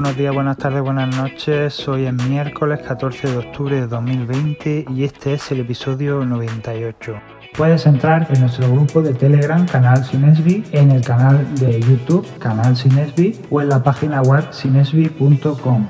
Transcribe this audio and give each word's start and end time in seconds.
buenos 0.00 0.16
días, 0.16 0.32
buenas 0.32 0.56
tardes, 0.56 0.80
buenas 0.80 1.16
noches. 1.16 1.88
Hoy 1.88 2.04
es 2.04 2.12
miércoles 2.12 2.78
14 2.86 3.32
de 3.32 3.36
octubre 3.38 3.80
de 3.80 3.88
2020 3.88 4.84
y 4.94 5.02
este 5.02 5.34
es 5.34 5.50
el 5.50 5.58
episodio 5.58 6.24
98. 6.24 7.20
Puedes 7.56 7.84
entrar 7.84 8.28
en 8.30 8.42
nuestro 8.42 8.70
grupo 8.70 9.02
de 9.02 9.12
Telegram, 9.12 9.66
Canal 9.66 10.04
Sinesbi, 10.04 10.62
en 10.70 10.92
el 10.92 11.02
canal 11.02 11.52
de 11.56 11.80
YouTube, 11.80 12.24
Canal 12.38 12.76
Sinesbi, 12.76 13.40
o 13.50 13.60
en 13.60 13.70
la 13.70 13.82
página 13.82 14.22
web 14.22 14.44
sinesbi.com. 14.52 15.88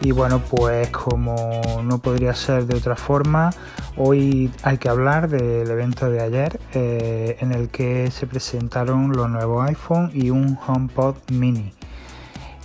Y 0.00 0.12
bueno, 0.12 0.40
pues 0.40 0.88
como 0.88 1.60
no 1.84 1.98
podría 1.98 2.32
ser 2.32 2.64
de 2.64 2.76
otra 2.76 2.96
forma, 2.96 3.50
hoy 3.98 4.50
hay 4.62 4.78
que 4.78 4.88
hablar 4.88 5.28
del 5.28 5.70
evento 5.70 6.08
de 6.08 6.22
ayer 6.22 6.58
eh, 6.72 7.36
en 7.40 7.52
el 7.52 7.68
que 7.68 8.10
se 8.10 8.26
presentaron 8.26 9.12
los 9.12 9.28
nuevos 9.28 9.68
iPhone 9.68 10.10
y 10.14 10.30
un 10.30 10.58
HomePod 10.66 11.16
mini. 11.30 11.74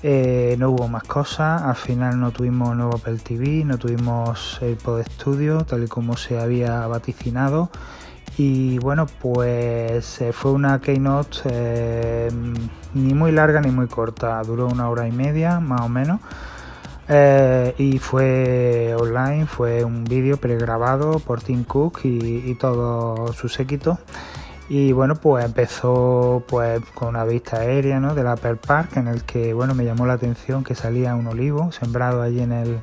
Eh, 0.04 0.56
no 0.58 0.72
hubo 0.72 0.88
más 0.88 1.04
cosas, 1.04 1.62
al 1.62 1.76
final 1.76 2.20
no 2.20 2.32
tuvimos 2.32 2.76
nuevo 2.76 2.96
Apple 2.96 3.20
TV, 3.20 3.64
no 3.64 3.78
tuvimos 3.78 4.58
el 4.62 4.76
Pod 4.76 5.04
Studio 5.04 5.64
tal 5.64 5.84
y 5.84 5.88
como 5.88 6.18
se 6.18 6.40
había 6.40 6.88
vaticinado. 6.88 7.70
Y 8.38 8.80
bueno, 8.80 9.06
pues 9.06 10.22
eh, 10.22 10.34
fue 10.34 10.52
una 10.52 10.80
keynote 10.82 11.40
eh, 11.46 12.30
ni 12.96 13.14
muy 13.14 13.32
larga 13.32 13.62
ni 13.62 13.70
muy 13.70 13.88
corta, 13.88 14.42
duró 14.44 14.68
una 14.68 14.90
hora 14.90 15.08
y 15.08 15.12
media 15.12 15.60
más 15.60 15.82
o 15.82 15.90
menos. 15.90 16.20
y 17.78 18.00
fue 18.00 18.96
online, 18.98 19.46
fue 19.46 19.84
un 19.84 20.06
vídeo 20.06 20.38
pregrabado 20.38 21.20
por 21.20 21.42
Tim 21.42 21.64
Cook 21.66 22.00
y, 22.06 22.50
y 22.50 22.56
todo 22.56 23.34
su 23.34 23.50
séquito. 23.50 24.00
Y 24.74 24.94
bueno, 24.94 25.16
pues 25.16 25.44
empezó 25.44 26.46
pues 26.48 26.80
con 26.94 27.10
una 27.10 27.26
vista 27.26 27.58
aérea 27.58 28.00
¿no? 28.00 28.16
del 28.16 28.26
Apple 28.28 28.56
Park 28.56 28.96
en 28.96 29.10
el 29.10 29.24
que 29.24 29.54
bueno 29.54 29.76
me 29.76 29.84
llamó 29.84 30.06
la 30.06 30.14
atención 30.14 30.64
que 30.64 30.76
salía 30.76 31.14
un 31.14 31.28
olivo 31.28 31.74
sembrado 31.74 32.22
allí 32.22 32.40
en 32.40 32.54
el 32.54 32.80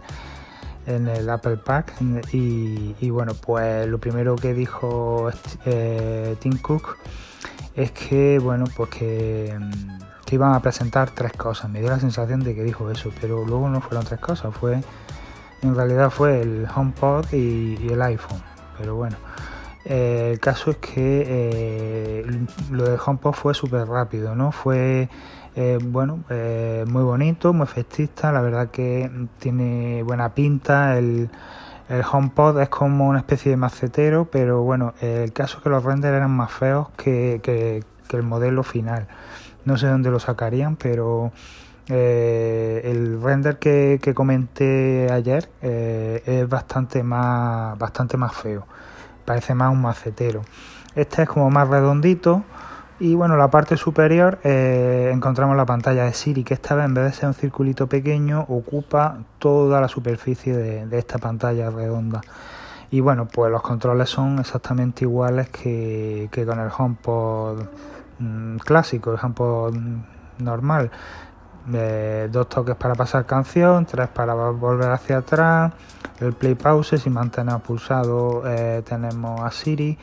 en 0.85 1.09
el 1.09 1.31
Apple 1.31 1.57
Park. 1.57 1.95
Y, 2.31 3.09
bueno 3.09 3.33
pues 3.33 3.87
lo 3.87 3.97
primero 3.97 4.37
que 4.37 4.53
dijo 4.53 5.31
eh, 5.65 6.37
Tim 6.41 6.59
Cook 6.59 6.99
es 7.75 7.91
que 7.93 8.39
bueno 8.39 8.67
pues 8.77 8.91
que, 8.91 9.59
iban 10.31 10.53
a 10.53 10.61
presentar 10.61 11.13
tres 11.13 11.33
cosas. 11.33 11.71
Me 11.71 11.81
dio 11.81 11.89
la 11.89 12.01
sensación 12.01 12.41
de 12.41 12.55
que 12.55 12.65
dijo 12.65 12.91
eso 12.91 13.11
pero 13.19 13.47
luego 13.47 13.71
no 13.71 13.81
fueron 13.81 14.05
tres 14.05 14.21
cosas. 14.21 14.55
Fue 14.55 14.83
en 15.63 15.75
realidad 15.75 16.11
fue 16.11 16.43
el 16.43 16.67
HomePod 16.69 17.33
y 17.33 17.89
el 17.91 18.03
iPhone. 18.03 18.43
Pero 18.77 18.95
bueno 18.95 19.17
eh, 19.91 20.33
el 20.33 20.39
caso 20.39 20.73
es 20.73 20.77
que 20.77 21.25
eh, 21.27 22.27
lo 22.71 22.85
de 22.85 22.99
HomePod 23.05 23.33
fue 23.33 23.55
súper 23.55 23.89
rápido, 23.89 24.35
¿no? 24.35 24.53
Fue 24.53 25.09
eh, 25.57 25.79
bueno, 25.83 26.25
muy 26.87 27.03
bonito, 27.03 27.55
muy 27.55 27.67
festista, 27.67 28.31
la 28.31 28.43
verdad 28.43 28.71
que 28.71 29.11
tiene 29.39 30.03
buena 30.03 30.35
pinta. 30.35 30.99
El, 30.99 31.31
HomePod 32.13 32.61
es 32.61 32.69
como 32.69 33.09
una 33.09 33.21
especie 33.21 33.51
de 33.51 33.57
macetero, 33.57 34.27
pero 34.31 34.63
bueno, 34.63 34.93
el 35.01 35.33
caso 35.33 35.57
es 35.57 35.63
que 35.63 35.71
los 35.71 35.83
renders 35.83 36.15
eran 36.15 36.31
más 36.33 36.53
feos 36.53 36.91
que, 36.91 37.83
el 38.13 38.23
modelo 38.23 38.63
final. 38.63 39.09
No 39.65 39.79
sé 39.79 39.87
dónde 39.87 40.11
lo 40.11 40.21
sacarían, 40.21 40.77
pero 40.77 41.33
el 41.89 43.23
render 43.23 43.59
que, 43.59 44.13
comenté 44.15 45.09
ayer 45.11 45.49
es 45.63 46.47
bastante 46.47 47.03
más 47.03 47.79
feo 48.35 48.67
parece 49.29 49.55
más 49.55 49.71
un 49.71 49.83
macetero. 49.83 50.41
Este 50.95 51.25
es 51.25 51.29
como 51.29 51.51
más 51.51 51.69
redondito 51.69 52.45
y 52.99 53.15
bueno, 53.15 53.37
la 53.37 53.51
parte 53.51 53.77
superior 53.77 54.39
eh, 54.43 55.11
encontramos 55.13 55.55
la 55.55 55.67
pantalla 55.67 56.05
de 56.05 56.15
Siri 56.15 56.45
que 56.45 56.55
esta 56.55 56.75
vez 56.75 56.87
en 56.87 56.95
vez 56.95 57.05
de 57.05 57.13
ser 57.13 57.29
un 57.29 57.35
circulito 57.35 57.87
pequeño 57.89 58.47
ocupa 58.49 59.19
toda 59.39 59.83
la 59.83 59.89
superficie 59.89 60.57
de, 60.57 60.99
esta 60.99 61.19
pantalla 61.19 61.69
redonda. 61.69 62.23
Y 62.91 63.01
bueno, 63.01 63.29
pues 63.29 63.53
los 63.53 63.61
controles 63.61 64.09
son 64.09 64.39
exactamente 64.39 65.05
iguales 65.05 65.51
que, 65.51 66.31
con 66.47 66.59
el 66.59 66.71
HomePod 66.77 67.65
mm, 68.21 68.57
clásico, 68.57 69.13
el 69.13 69.19
HomePod 69.23 69.75
normal. 70.39 70.91
Dos 71.69 72.49
toques 72.49 72.77
para 72.77 72.95
pasar 72.95 73.27
canción, 73.27 73.85
tres 73.85 74.09
para 74.09 74.35
volver 74.35 74.91
hacia 74.91 75.19
atrás, 75.19 75.73
el 76.21 76.33
play 76.33 76.55
pause 76.55 76.99
si 76.99 77.11
mantenemos 77.11 77.63
pulsado 77.63 78.43
eh, 78.47 78.83
tenemos 78.85 79.41
a 79.41 79.51
Siri 79.51 79.97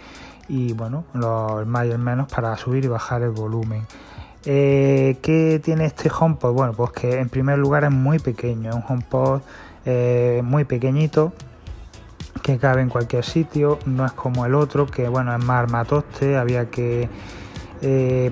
y 0.48 0.74
bueno 0.74 1.06
los 1.14 1.66
más 1.66 1.86
y 1.86 1.92
el 1.92 2.00
menos 2.00 2.32
para 2.32 2.56
subir 2.58 2.86
y 2.86 2.88
bajar 2.88 3.22
el 3.22 3.32
volumen 3.32 3.86
eh, 4.46 5.18
¿qué 5.22 5.60
tiene 5.64 5.86
este 5.86 6.10
HomePod? 6.10 6.54
bueno 6.54 6.74
pues 6.74 6.92
que 6.92 7.20
en 7.20 7.30
primer 7.30 7.58
lugar 7.58 7.84
es 7.84 7.92
muy 7.92 8.20
pequeño 8.20 8.70
es 8.70 8.76
un 8.76 8.84
HomePod 8.88 9.42
eh, 9.86 10.42
muy 10.44 10.64
pequeñito 10.64 11.34
que 12.42 12.58
cabe 12.58 12.82
en 12.82 12.90
cualquier 12.90 13.26
sitio 13.26 13.80
no 13.86 14.06
es 14.06 14.14
como 14.14 14.46
el 14.46 14.56
otro 14.56 14.86
que 14.86 15.10
bueno 15.10 15.36
es 15.36 15.44
más 15.44 15.64
armatoste 15.64 16.38
había 16.38 16.70
que 16.70 17.10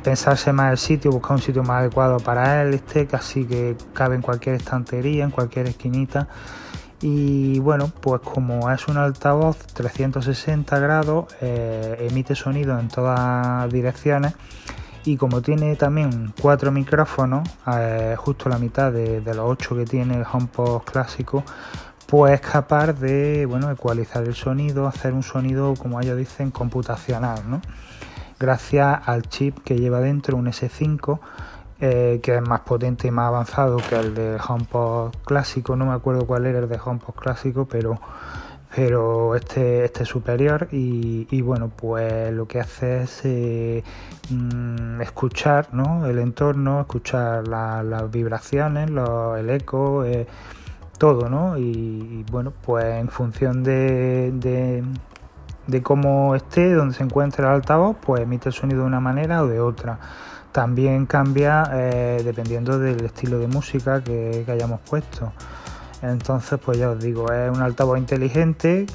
pensarse 0.04 0.52
más 0.54 0.72
el 0.72 0.78
sitio, 0.78 1.12
buscar 1.12 1.38
un 1.38 1.42
sitio 1.42 1.64
más 1.64 1.82
adecuado 1.82 2.20
para 2.20 2.62
él, 2.62 2.74
este 2.74 3.08
casi 3.08 3.46
que 3.46 3.76
cabe 3.94 4.16
en 4.16 4.22
cualquier 4.22 4.56
estantería, 4.56 5.24
en 5.24 5.32
cualquier 5.32 5.68
esquinita 5.68 6.28
y 7.04 7.60
bueno, 7.60 7.92
pues 8.00 8.22
como 8.22 8.72
es 8.72 8.88
un 8.88 8.96
altavoz 8.96 9.58
360 9.74 10.80
grados, 10.80 11.26
eh, 11.42 12.08
emite 12.10 12.34
sonido 12.34 12.80
en 12.80 12.88
todas 12.88 13.70
direcciones 13.70 14.34
y 15.04 15.18
como 15.18 15.42
tiene 15.42 15.76
también 15.76 16.34
cuatro 16.42 16.72
micrófonos, 16.72 17.46
eh, 17.78 18.16
justo 18.18 18.48
la 18.48 18.58
mitad 18.58 18.94
de, 18.94 19.22
los 19.22 19.40
ocho 19.40 19.76
que 19.76 19.84
tiene 19.84 20.16
el 20.16 20.24
HomePod 20.24 20.84
clásico, 20.84 21.44
pues 22.08 22.36
es 22.36 22.42
capaz 22.42 22.94
de 22.94 23.46
bueno, 23.48 23.70
ecualizar 23.70 24.24
el 24.24 24.34
sonido, 24.34 24.88
hacer 24.88 25.12
un 25.12 25.24
sonido, 25.24 25.74
como 25.74 26.00
ellos 26.00 26.18
dicen, 26.18 26.52
computacional, 26.52 27.42
¿no? 27.50 27.60
Gracias 28.40 29.08
al 29.08 29.24
chip 29.24 29.60
que 29.64 29.78
lleva 29.78 30.00
dentro, 30.00 30.38
un 30.38 30.48
S5 30.48 31.20
eh, 31.80 32.20
que 32.24 32.36
es 32.36 32.42
más 32.42 32.62
potente 32.62 33.08
y 33.08 33.12
más 33.12 33.28
avanzado 33.28 33.78
que 33.78 33.96
el 33.96 34.16
de 34.16 34.38
HomePod 34.48 35.12
clásico. 35.26 35.76
No 35.76 35.86
me 35.86 35.94
acuerdo 35.94 36.26
cuál 36.26 36.46
era 36.46 36.60
el 36.60 36.70
de 36.70 36.80
HomePod 36.82 37.16
clásico, 37.16 37.66
pero 37.66 38.00
pero 38.76 39.36
este, 39.36 39.86
este 39.86 40.04
es 40.04 40.10
superior 40.10 40.68
y, 40.72 41.42
bueno 41.42 41.70
pues 41.70 42.34
lo 42.34 42.48
que 42.48 42.60
hace 42.60 43.04
es 43.04 43.22
eh, 43.24 43.84
mm, 44.30 45.02
escuchar 45.02 45.68
¿no? 45.74 46.08
el 46.08 46.18
entorno 46.20 46.82
escuchar 46.82 47.48
las 47.48 48.12
vibraciones 48.12 48.90
el 48.90 49.50
eco 49.50 50.06
eh, 50.06 50.26
todo 50.98 51.30
¿no? 51.30 51.58
Y, 51.58 52.26
bueno 52.32 52.52
pues 52.66 52.86
en 52.86 53.10
función 53.10 53.64
de, 53.64 54.84
de, 55.68 55.82
cómo 55.82 56.36
esté 56.36 56.74
donde 56.74 56.96
se 56.96 57.04
encuentre 57.04 57.46
el 57.46 57.52
altavoz 57.52 57.98
pues 58.06 58.22
emite 58.22 58.50
el 58.50 58.54
sonido 58.54 58.82
de 58.82 58.88
una 58.88 59.00
manera 59.00 59.44
o 59.44 59.48
de 59.48 59.60
otra 59.60 60.00
también 60.54 61.08
cambia 61.08 61.70
eh, 61.74 62.22
dependiendo 62.24 62.80
del 62.80 63.04
estilo 63.04 63.40
de 63.40 63.48
música 63.48 64.02
que, 64.02 64.46
hayamos 64.48 64.80
puesto. 64.82 65.34
Entonces, 66.02 66.60
pues 66.64 66.78
ya 66.78 66.92
os 66.92 67.04
digo, 67.04 67.32
es 67.34 67.50
un 67.50 67.62
altavoz 67.62 67.98
inteligente 67.98 68.86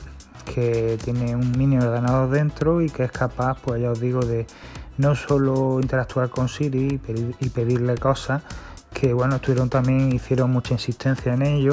que 0.55 0.99
tiene 1.05 1.35
un 1.35 1.53
mini 1.59 1.77
ordenador 1.77 2.31
dentro 2.31 2.81
y 2.81 2.89
que 2.89 3.05
es 3.05 3.11
capaz, 3.11 3.59
pues 3.63 3.83
ya 3.83 3.91
os 3.91 4.01
digo, 4.01 4.21
de 4.21 4.47
no 4.99 5.15
solo 5.15 5.81
interactuar 5.81 6.31
con 6.31 6.49
Siri 6.49 7.01
y, 7.41 7.49
pedirle 7.49 7.97
cosas, 7.99 8.43
que 8.93 9.13
bueno, 9.13 9.37
estuvieron 9.37 9.69
también, 9.69 10.13
hicieron 10.13 10.51
mucha 10.51 10.75
insistencia 10.75 11.35
en 11.35 11.43
ello, 11.43 11.73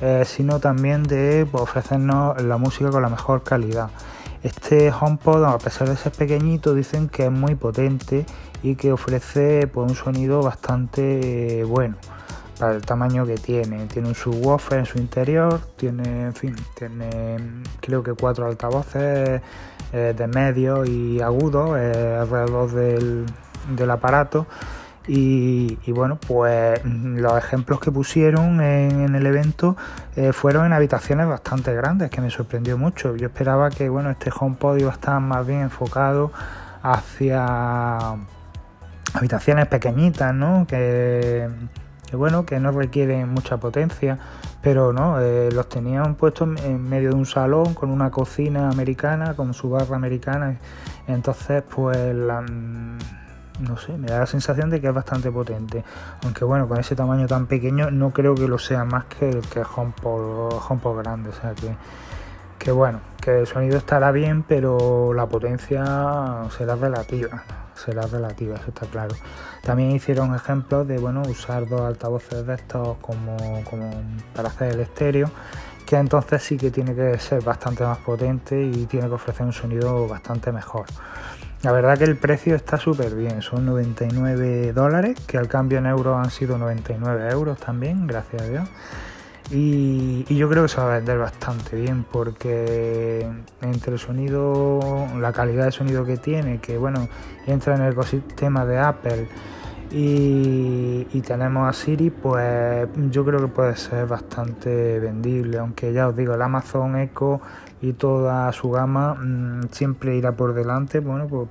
eh, 0.00 0.24
sino 0.26 0.58
también 0.58 1.04
de 1.04 1.46
pues, 1.50 1.62
ofrecernos 1.62 2.42
la 2.42 2.56
música 2.58 2.90
con 2.90 3.02
la 3.02 3.08
mejor 3.08 3.42
calidad. 3.42 3.90
Este 4.42 4.90
HomePod, 4.90 5.44
a 5.44 5.58
pesar 5.58 5.88
de 5.88 5.96
ser 5.96 6.12
pequeñito, 6.12 6.74
dicen 6.74 7.08
que 7.08 7.26
es 7.26 7.30
muy 7.30 7.54
potente 7.54 8.24
y 8.62 8.74
que 8.74 8.92
ofrece 8.92 9.66
pues, 9.66 9.90
un 9.90 9.96
sonido 9.96 10.42
bastante 10.42 11.62
bueno 11.64 11.96
para 12.58 12.74
el 12.74 12.82
tamaño 12.82 13.26
que 13.26 13.36
tiene. 13.36 13.86
Tiene 13.86 14.08
un 14.08 14.14
subwoofer 14.14 14.80
en 14.80 14.86
su 14.86 14.98
interior, 14.98 15.60
tiene, 15.76 16.26
en 16.26 16.34
fin, 16.34 16.54
tiene 16.74 17.36
creo 17.80 18.02
que 18.02 18.12
cuatro 18.12 18.46
altavoces 18.46 19.40
eh, 19.92 20.14
de 20.16 20.26
medio 20.28 20.84
y 20.84 21.20
agudo 21.20 21.76
eh, 21.76 22.16
alrededor 22.16 22.70
del, 22.70 23.90
aparato. 23.90 24.46
Y, 25.06 25.76
bueno, 25.92 26.18
pues 26.24 26.84
los 26.84 27.36
ejemplos 27.36 27.80
que 27.80 27.90
pusieron 27.90 28.60
en, 28.60 29.14
el 29.14 29.26
evento 29.26 29.76
eh, 30.14 30.32
fueron 30.32 30.66
en 30.66 30.72
habitaciones 30.72 31.26
bastante 31.26 31.74
grandes, 31.74 32.10
que 32.10 32.20
me 32.20 32.30
sorprendió 32.30 32.78
mucho. 32.78 33.16
Yo 33.16 33.26
esperaba 33.26 33.70
que 33.70 33.88
bueno, 33.88 34.10
este 34.10 34.30
HomePod 34.30 34.78
iba 34.78 34.90
a 34.90 34.94
estar 34.94 35.20
más 35.20 35.46
bien 35.46 35.62
enfocado 35.62 36.30
hacia 36.82 38.16
habitaciones 39.14 39.66
pequeñitas, 39.66 40.34
¿no? 40.34 40.66
Que, 40.68 41.48
bueno, 42.12 42.44
que 42.44 42.60
no 42.60 42.70
requieren 42.72 43.28
mucha 43.28 43.56
potencia, 43.56 44.18
pero 44.62 44.92
no, 44.92 45.20
eh, 45.20 45.50
los 45.52 45.68
tenían 45.68 46.14
puestos 46.14 46.48
en 46.62 46.88
medio 46.88 47.10
de 47.10 47.14
un 47.16 47.26
salón 47.26 47.74
con 47.74 47.90
una 47.90 48.10
cocina 48.10 48.68
americana, 48.68 49.34
con 49.34 49.54
su 49.54 49.70
barra 49.70 49.96
americana. 49.96 50.56
Entonces, 51.06 51.62
pues 51.74 52.14
no 53.60 53.76
sé, 53.76 53.96
me 53.96 54.08
da 54.08 54.20
la 54.20 54.26
sensación 54.26 54.70
de 54.70 54.80
que 54.80 54.88
es 54.88 54.94
bastante 54.94 55.30
potente. 55.30 55.84
Aunque 56.24 56.44
bueno, 56.44 56.68
con 56.68 56.78
ese 56.78 56.96
tamaño 56.96 57.26
tan 57.26 57.46
pequeño 57.46 57.90
no 57.90 58.10
creo 58.10 58.34
que 58.34 58.48
lo 58.48 58.58
sea 58.58 58.84
más 58.84 59.04
que 59.04 59.28
el 59.28 59.40
que 59.42 59.62
HomePod, 59.62 60.60
HomePod 60.68 60.98
grande. 60.98 61.30
O 61.30 61.32
sea 61.32 61.54
que, 61.54 61.74
que 62.58 62.72
bueno, 62.72 63.00
que 63.20 63.40
el 63.40 63.46
sonido 63.46 63.78
estará 63.78 64.12
bien, 64.12 64.42
pero 64.42 65.12
la 65.14 65.26
potencia 65.26 65.84
será 66.56 66.76
relativa. 66.76 67.42
Será 67.74 68.02
relativa, 68.02 68.56
eso 68.56 68.68
está 68.68 68.86
claro. 68.86 69.14
También 69.62 69.92
hicieron 69.92 70.34
ejemplos 70.34 70.86
de 70.86 70.98
bueno 70.98 71.22
usar 71.22 71.66
dos 71.66 71.80
altavoces 71.80 72.46
de 72.46 72.54
estos 72.54 72.98
como, 72.98 73.36
como 73.64 73.90
para 74.34 74.48
hacer 74.48 74.74
el 74.74 74.80
estéreo 74.80 75.30
que 75.90 75.96
entonces 75.96 76.40
sí 76.40 76.56
que 76.56 76.70
tiene 76.70 76.94
que 76.94 77.18
ser 77.18 77.42
bastante 77.42 77.82
más 77.82 77.98
potente 77.98 78.62
y 78.62 78.86
tiene 78.86 79.08
que 79.08 79.14
ofrecer 79.14 79.44
un 79.44 79.52
sonido 79.52 80.06
bastante 80.06 80.52
mejor. 80.52 80.86
La 81.62 81.72
verdad 81.72 81.98
que 81.98 82.04
el 82.04 82.16
precio 82.16 82.56
está 82.56 82.78
súper 82.78 83.14
bien, 83.14 83.42
son 83.42 83.66
99 83.66 84.72
dólares, 84.72 85.18
que 85.26 85.36
al 85.36 85.46
cambio 85.46 85.78
en 85.78 85.86
euros 85.86 86.16
han 86.16 86.30
sido 86.30 86.56
99 86.56 87.30
euros 87.30 87.58
también, 87.58 88.06
gracias 88.06 88.42
a 88.42 88.46
Dios. 88.46 88.68
Y, 89.50 90.24
yo 90.34 90.48
creo 90.48 90.62
que 90.62 90.68
se 90.68 90.80
va 90.80 90.94
a 90.94 90.96
vender 90.96 91.18
bastante 91.18 91.76
bien 91.76 92.04
porque 92.10 93.26
entre 93.60 93.92
el 93.92 93.98
sonido, 93.98 95.06
la 95.18 95.32
calidad 95.32 95.66
de 95.66 95.72
sonido 95.72 96.04
que 96.06 96.16
tiene, 96.16 96.60
que 96.60 96.78
bueno, 96.78 97.08
entra 97.46 97.74
en 97.74 97.82
el 97.82 97.92
ecosistema 97.92 98.64
de 98.64 98.78
Apple 98.78 99.28
y, 99.90 100.89
tenemos 101.04 101.68
a 101.68 101.72
Siri, 101.72 102.10
pues 102.10 102.88
yo 103.10 103.24
creo 103.24 103.40
que 103.40 103.48
puede 103.48 103.76
ser 103.76 104.06
bastante 104.06 104.98
vendible, 104.98 105.58
aunque 105.58 105.92
ya 105.92 106.08
os 106.08 106.16
digo, 106.16 106.34
el 106.34 106.42
Amazon 106.42 106.96
Echo 106.96 107.40
y 107.80 107.92
toda 107.92 108.52
su 108.52 108.70
gama 108.70 109.14
mm, 109.14 109.68
siempre 109.70 110.16
irá 110.16 110.32
por 110.32 110.54
delante, 110.54 111.00
bueno, 111.00 111.26
pues 111.26 111.48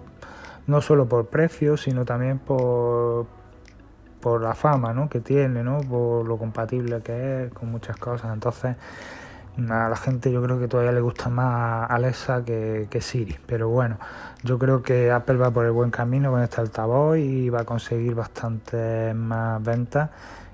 no 0.68 0.82
solo 0.82 1.08
por 1.08 1.28
precio, 1.28 1.78
sino 1.78 2.06
también 2.06 2.40
por, 2.40 3.26
por 4.22 4.42
la 4.42 4.54
fama 4.54 4.94
¿no? 4.94 5.10
que 5.10 5.20
tiene, 5.20 5.64
¿no? 5.64 5.80
por 5.80 6.28
lo 6.28 6.38
compatible 6.38 7.02
que 7.02 7.46
es 7.46 7.54
con 7.54 7.72
muchas 7.72 7.98
cosas. 7.98 8.32
Entonces, 8.34 8.76
a 9.70 9.90
la 9.90 9.96
gente 9.96 10.32
yo 10.32 10.42
creo 10.42 10.60
que 10.60 10.68
todavía 10.68 10.92
le 10.92 11.02
gusta 11.02 11.30
más 11.30 11.90
Alexa 11.90 12.44
que, 12.44 12.88
que, 12.90 13.02
Siri. 13.02 13.38
Pero 13.46 13.70
bueno, 13.70 13.98
yo 14.44 14.58
creo 14.60 14.82
que 14.82 15.12
Apple 15.12 15.38
va 15.38 15.52
por 15.52 15.66
el 15.66 15.72
buen 15.72 15.92
camino 15.92 16.32
con 16.32 16.42
este 16.42 16.62
altavoz 16.62 17.18
y 17.18 17.50
va 17.50 17.62
a 17.62 17.66
conseguir 17.66 18.16
bastante 18.16 19.14
más 19.14 19.62
ventas. 19.64 20.10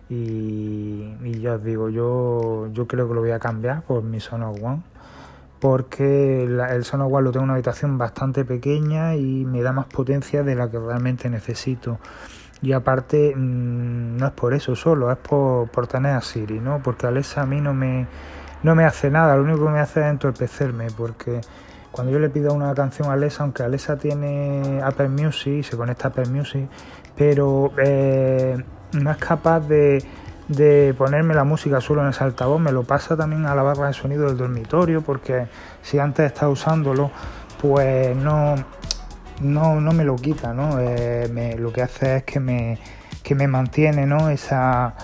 Y, 0.10 1.16
y 1.24 1.40
ya 1.40 1.56
os 1.56 1.63
digo, 1.63 1.90
yo, 1.90 2.68
yo 2.72 2.88
creo 2.88 3.07
que 3.07 3.13
lo 3.13 3.22
voy 3.22 3.31
a 3.31 3.40
cambiar 3.40 3.81
por 3.84 4.04
mi 4.04 4.19
Sonos 4.19 4.60
One. 4.62 4.81
Porque 5.60 6.44
el 6.44 6.84
Sonos 6.86 7.12
One 7.12 7.24
lo 7.24 7.31
tengo 7.31 7.44
en 7.44 7.50
una 7.50 7.54
habitación 7.54 7.98
bastante 7.98 8.46
pequeña 8.46 9.16
y 9.16 9.46
me 9.46 9.62
da 9.62 9.72
más 9.72 9.86
potencia 9.86 10.44
de 10.44 10.56
la 10.56 10.69
que 10.69 10.80
realmente 10.80 11.30
necesito. 11.30 12.00
Y 12.62 12.72
aparte, 12.74 13.36
mm, 13.36 14.18
no 14.18 14.28
es 14.28 14.31
por 14.34 14.54
eso 14.54 14.75
solo, 14.75 15.12
es 15.12 15.18
por, 15.18 15.69
por 15.69 15.88
tener 15.88 16.13
a 16.13 16.22
Siri, 16.22 16.60
¿no? 16.60 16.81
Porque 16.81 17.08
Alexa 17.08 17.42
a 17.42 17.46
mí 17.46 17.62
no 17.62 17.74
me 17.74 18.08
no 18.65 18.73
me 18.73 18.83
hace 18.83 19.12
nada, 19.12 19.35
lo 19.35 19.44
único 19.44 19.63
que 19.65 19.71
me 19.73 19.79
hace 19.79 20.00
es 20.00 20.07
entorpecerme, 20.07 20.88
porque 20.97 21.39
cuando 21.91 22.12
yo 22.12 22.17
le 22.17 22.29
pido 22.29 22.51
una 22.51 22.73
canción 22.73 23.12
a 23.12 23.13
Alexa, 23.13 23.44
aunque 23.44 23.62
Alexa 23.62 23.95
tiene 23.95 24.81
Apple 24.83 25.09
Music, 25.09 25.63
se 25.63 25.77
conecta 25.77 26.07
a 26.07 26.09
Apple 26.09 26.25
Music, 26.25 26.67
pero 27.15 27.71
eh, 27.77 28.57
no 28.94 29.12
es 29.12 29.17
capaz 29.17 29.59
de, 29.59 30.03
ponerme 30.97 31.35
la 31.35 31.44
música 31.44 31.79
solo 31.79 32.01
en 32.01 32.09
ese 32.09 32.23
altavoz, 32.23 32.59
me 32.59 32.71
lo 32.71 32.81
pasa 32.81 33.15
también 33.15 33.45
a 33.45 33.53
la 33.53 33.62
barra 33.62 33.85
de 33.85 33.94
sonido 33.94 34.25
del 34.25 34.35
dormitorio, 34.35 35.03
porque 35.03 35.45
si 35.83 36.00
antes 36.00 36.25
estaba 36.25 36.51
usándolo, 36.51 37.12
pues 37.62 38.17
no, 38.17 38.56
no, 39.41 39.79
no 39.79 39.91
me 39.91 40.03
lo 40.03 40.15
quita, 40.15 40.56
¿no? 40.56 40.79
Eh, 40.79 41.56
lo 41.59 41.71
que 41.71 41.83
hace 41.83 42.17
es 42.17 42.23
que 42.23 42.39
me, 42.39 42.79
que 43.21 43.35
me 43.35 43.47
mantiene, 43.47 44.07
¿no? 44.07 44.31
Esa 44.31 44.95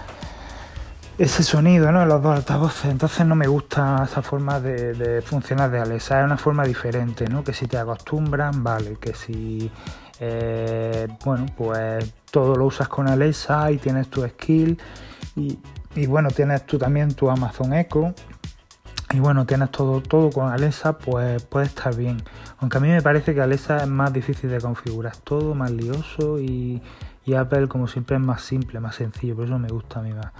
ese 1.17 1.43
sonido, 1.43 1.91
¿no? 1.91 2.05
Los 2.05 2.21
dos 2.21 2.35
altavoces. 2.35 2.85
Entonces 2.85 3.25
no 3.25 3.35
me 3.35 3.47
gusta 3.47 4.03
esa 4.03 4.21
forma 4.21 4.59
de, 4.59 5.21
funcionar 5.25 5.69
de 5.69 5.79
Alexa. 5.79 6.19
Es 6.19 6.25
una 6.25 6.37
forma 6.37 6.63
diferente, 6.63 7.27
¿no? 7.27 7.43
Que 7.43 7.53
si 7.53 7.67
te 7.67 7.77
acostumbran, 7.77 8.63
vale. 8.63 8.97
Que 8.99 9.13
si, 9.13 9.71
eh, 10.19 11.07
bueno, 11.23 11.45
pues 11.55 12.13
todo 12.31 12.55
lo 12.55 12.65
usas 12.65 12.87
con 12.87 13.07
Alexa 13.07 13.71
y 13.71 13.77
tienes 13.77 14.09
tu 14.09 14.25
skill. 14.27 14.79
Y, 15.35 15.59
y, 15.95 16.05
bueno, 16.07 16.29
tienes 16.29 16.65
tú 16.65 16.77
también 16.77 17.13
tu 17.13 17.29
Amazon 17.29 17.73
Echo. 17.73 18.13
Y 19.13 19.19
bueno, 19.19 19.45
tienes 19.45 19.71
todo, 19.71 20.01
todo 20.01 20.29
con 20.29 20.51
Alexa, 20.51 20.97
pues 20.97 21.43
puede 21.43 21.65
estar 21.65 21.93
bien. 21.95 22.23
Aunque 22.59 22.77
a 22.77 22.81
mí 22.81 22.87
me 22.87 23.01
parece 23.01 23.33
que 23.33 23.41
Alexa 23.41 23.77
es 23.77 23.87
más 23.87 24.13
difícil 24.13 24.49
de 24.49 24.61
configurar. 24.61 25.17
Todo 25.17 25.53
más 25.53 25.69
lioso 25.69 26.39
y, 26.39 26.81
y 27.25 27.33
Apple 27.33 27.67
como 27.67 27.87
siempre 27.87 28.15
es 28.15 28.21
más 28.21 28.41
simple, 28.41 28.79
más 28.79 28.95
sencillo. 28.95 29.35
Por 29.35 29.45
eso 29.45 29.59
me 29.59 29.67
gusta 29.67 29.99
a 29.99 30.03
mí 30.03 30.13
más. 30.13 30.31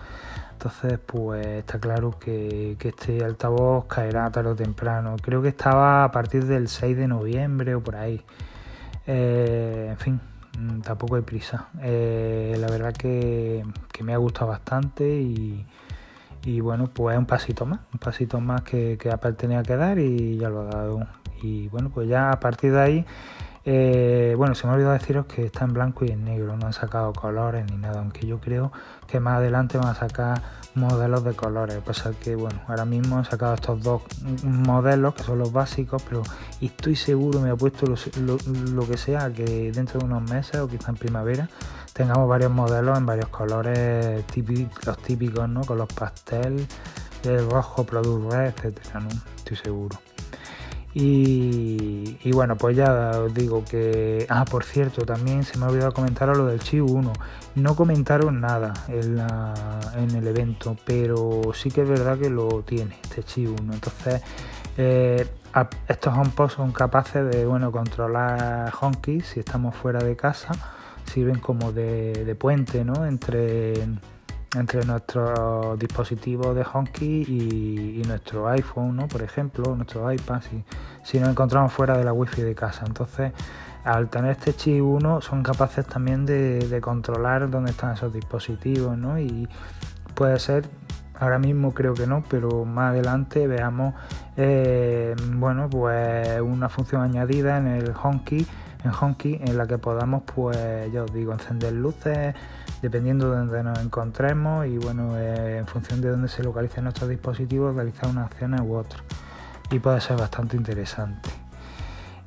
Entonces, 0.63 0.99
pues 1.03 1.43
está 1.47 1.79
claro 1.79 2.19
que, 2.19 2.77
este 2.79 3.25
altavoz 3.25 3.85
caerá 3.87 4.29
tarde 4.29 4.51
o 4.51 4.55
temprano. 4.55 5.15
Creo 5.19 5.41
que 5.41 5.47
estaba 5.47 6.03
a 6.03 6.11
partir 6.11 6.45
del 6.45 6.67
6 6.67 6.97
de 6.97 7.07
noviembre 7.07 7.73
o 7.73 7.81
por 7.81 7.95
ahí. 7.95 8.21
Eh, 9.07 9.87
en 9.89 9.97
fin, 9.97 10.21
mm, 10.59 10.81
tampoco 10.81 11.15
hay 11.15 11.23
prisa. 11.23 11.69
Eh, 11.81 12.55
la 12.59 12.67
verdad 12.67 12.93
que, 12.93 13.65
me 14.03 14.13
ha 14.13 14.17
gustado 14.17 14.51
bastante 14.51 15.03
y, 16.43 16.61
bueno, 16.61 16.91
pues 16.93 17.15
es 17.15 17.19
un 17.19 17.25
pasito 17.25 17.65
más, 17.65 17.79
un 17.91 17.99
pasito 17.99 18.39
más 18.39 18.61
que, 18.61 18.99
que 18.99 19.09
Apple 19.09 19.33
tenía 19.33 19.63
que 19.63 19.75
dar 19.75 19.97
y 19.97 20.37
ya 20.37 20.49
lo 20.49 20.61
ha 20.61 20.65
dado. 20.65 21.07
Y 21.41 21.69
bueno, 21.69 21.89
pues 21.89 22.07
ya 22.07 22.29
a 22.31 22.39
partir 22.39 22.71
de 22.73 22.81
ahí 22.81 23.05
eh, 23.63 24.33
bueno, 24.37 24.55
se 24.55 24.65
me 24.65 24.71
ha 24.71 24.75
olvidado 24.75 24.93
deciros 24.93 25.27
que 25.27 25.45
está 25.45 25.65
en 25.65 25.73
blanco 25.73 26.03
y 26.03 26.09
en 26.09 26.25
negro, 26.25 26.57
no 26.57 26.65
han 26.65 26.73
sacado 26.73 27.13
colores 27.13 27.65
ni 27.69 27.77
nada, 27.77 27.99
aunque 27.99 28.25
yo 28.25 28.39
creo 28.39 28.71
que 29.07 29.19
más 29.19 29.35
adelante 29.35 29.77
van 29.77 29.89
a 29.89 29.95
sacar 29.95 30.41
modelos 30.73 31.23
de 31.23 31.33
colores. 31.33 31.77
Pasa 31.77 32.11
que, 32.19 32.35
bueno, 32.35 32.59
ahora 32.67 32.85
mismo 32.85 33.17
han 33.17 33.25
sacado 33.25 33.53
estos 33.53 33.83
dos 33.83 34.01
modelos 34.43 35.13
que 35.13 35.23
son 35.23 35.39
los 35.39 35.51
básicos, 35.51 36.01
pero 36.03 36.23
estoy 36.59 36.95
seguro, 36.95 37.39
me 37.39 37.51
ha 37.51 37.55
puesto 37.55 37.85
lo, 37.85 38.87
que 38.87 38.97
sea, 38.97 39.31
que 39.31 39.71
dentro 39.71 39.99
de 39.99 40.05
unos 40.05 40.29
meses 40.29 40.59
o 40.59 40.67
quizá 40.67 40.91
en 40.91 40.97
primavera 40.97 41.49
tengamos 41.93 42.27
varios 42.27 42.51
modelos 42.51 42.97
en 42.97 43.05
varios 43.05 43.27
colores 43.27 44.25
típicos, 44.27 44.85
los 44.85 44.97
típicos, 44.99 45.47
¿no? 45.47 45.61
Con 45.61 45.77
los 45.77 45.91
pastel, 45.93 46.65
el 47.23 47.49
rojo, 47.49 47.83
Product 47.83 48.33
Red, 48.33 48.53
etcétera, 48.55 49.01
¿no? 49.01 49.09
Estoy 49.37 49.57
seguro. 49.57 50.10
Y, 50.93 52.31
bueno, 52.33 52.57
pues 52.57 52.75
ya 52.75 53.11
os 53.11 53.33
digo 53.33 53.63
que. 53.63 54.25
Ah, 54.29 54.43
por 54.45 54.63
cierto, 54.63 55.05
también 55.05 55.43
se 55.43 55.57
me 55.57 55.65
ha 55.65 55.69
olvidado 55.69 55.93
comentaros 55.93 56.37
lo 56.37 56.47
del 56.47 56.59
Chi 56.59 56.79
1. 56.79 57.13
No 57.55 57.75
comentaron 57.75 58.41
nada 58.41 58.73
en, 58.89 60.15
el 60.15 60.27
evento, 60.27 60.75
pero 60.85 61.41
sí 61.53 61.71
que 61.71 61.81
es 61.83 61.89
verdad 61.89 62.17
que 62.17 62.29
lo 62.29 62.63
tiene 62.63 62.97
este 63.03 63.23
Chi 63.23 63.45
1. 63.45 63.73
Entonces, 63.73 64.21
eh, 64.77 65.27
estos 65.87 66.13
HomePods 66.13 66.53
son 66.53 66.71
capaces 66.71 67.29
de 67.29 67.45
bueno, 67.45 67.71
controlar 67.71 68.71
Honky 68.79 69.21
si 69.21 69.39
estamos 69.39 69.75
fuera 69.75 69.99
de 69.99 70.15
casa. 70.15 70.51
Sirven 71.05 71.39
como 71.39 71.71
de, 71.71 72.25
de 72.25 72.35
puente 72.35 72.85
¿no? 72.85 73.05
entre 73.05 73.73
entre 74.55 74.85
nuestros 74.85 75.79
dispositivos 75.79 76.55
de 76.55 76.63
Honky 76.63 77.23
y, 77.23 78.01
nuestro 78.05 78.49
iPhone, 78.49 78.97
¿no? 78.97 79.07
por 79.07 79.21
ejemplo, 79.21 79.75
nuestro 79.75 80.11
iPad, 80.11 80.41
si, 81.03 81.19
nos 81.19 81.29
encontramos 81.29 81.71
fuera 81.71 81.97
de 81.97 82.03
la 82.03 82.11
wifi 82.11 82.41
de 82.41 82.53
casa. 82.53 82.83
Entonces, 82.85 83.31
al 83.85 84.09
tener 84.09 84.31
este 84.31 84.53
chip 84.53 84.83
1, 84.83 85.21
son 85.21 85.43
capaces 85.43 85.85
también 85.85 86.25
de, 86.25 86.79
controlar 86.81 87.49
dónde 87.49 87.71
están 87.71 87.93
esos 87.93 88.11
dispositivos, 88.13 88.97
¿no? 88.97 89.17
Y 89.19 89.47
puede 90.15 90.37
ser, 90.39 90.65
ahora 91.17 91.39
mismo 91.39 91.73
creo 91.73 91.93
que 91.93 92.05
no, 92.05 92.23
pero 92.27 92.65
más 92.65 92.91
adelante 92.91 93.47
veamos, 93.47 93.93
eh, 94.35 95.15
bueno, 95.33 95.69
pues 95.69 96.41
una 96.41 96.67
función 96.67 97.03
añadida 97.03 97.57
en 97.57 97.67
el 97.67 97.93
Honky, 97.95 98.45
en 98.83 98.91
Honky, 98.91 99.39
en 99.41 99.57
la 99.57 99.65
que 99.65 99.77
podamos, 99.77 100.23
pues, 100.23 100.91
ya 100.91 101.03
os 101.03 101.13
digo, 101.13 101.31
encender 101.31 101.71
luces 101.71 102.35
dependiendo 102.81 103.31
de 103.31 103.37
donde 103.37 103.63
nos 103.63 103.79
encontremos 103.79 104.65
y 104.65 104.77
bueno, 104.77 105.17
eh, 105.17 105.59
en 105.59 105.67
función 105.67 106.01
de 106.01 106.09
dónde 106.09 106.27
se 106.27 106.43
localicen 106.43 106.83
nuestros 106.83 107.09
dispositivos, 107.09 107.75
realizar 107.75 108.09
una 108.09 108.25
acción 108.25 108.59
u 108.61 108.75
otra. 108.75 108.99
Y 109.69 109.79
puede 109.79 110.01
ser 110.01 110.17
bastante 110.17 110.57
interesante. 110.57 111.29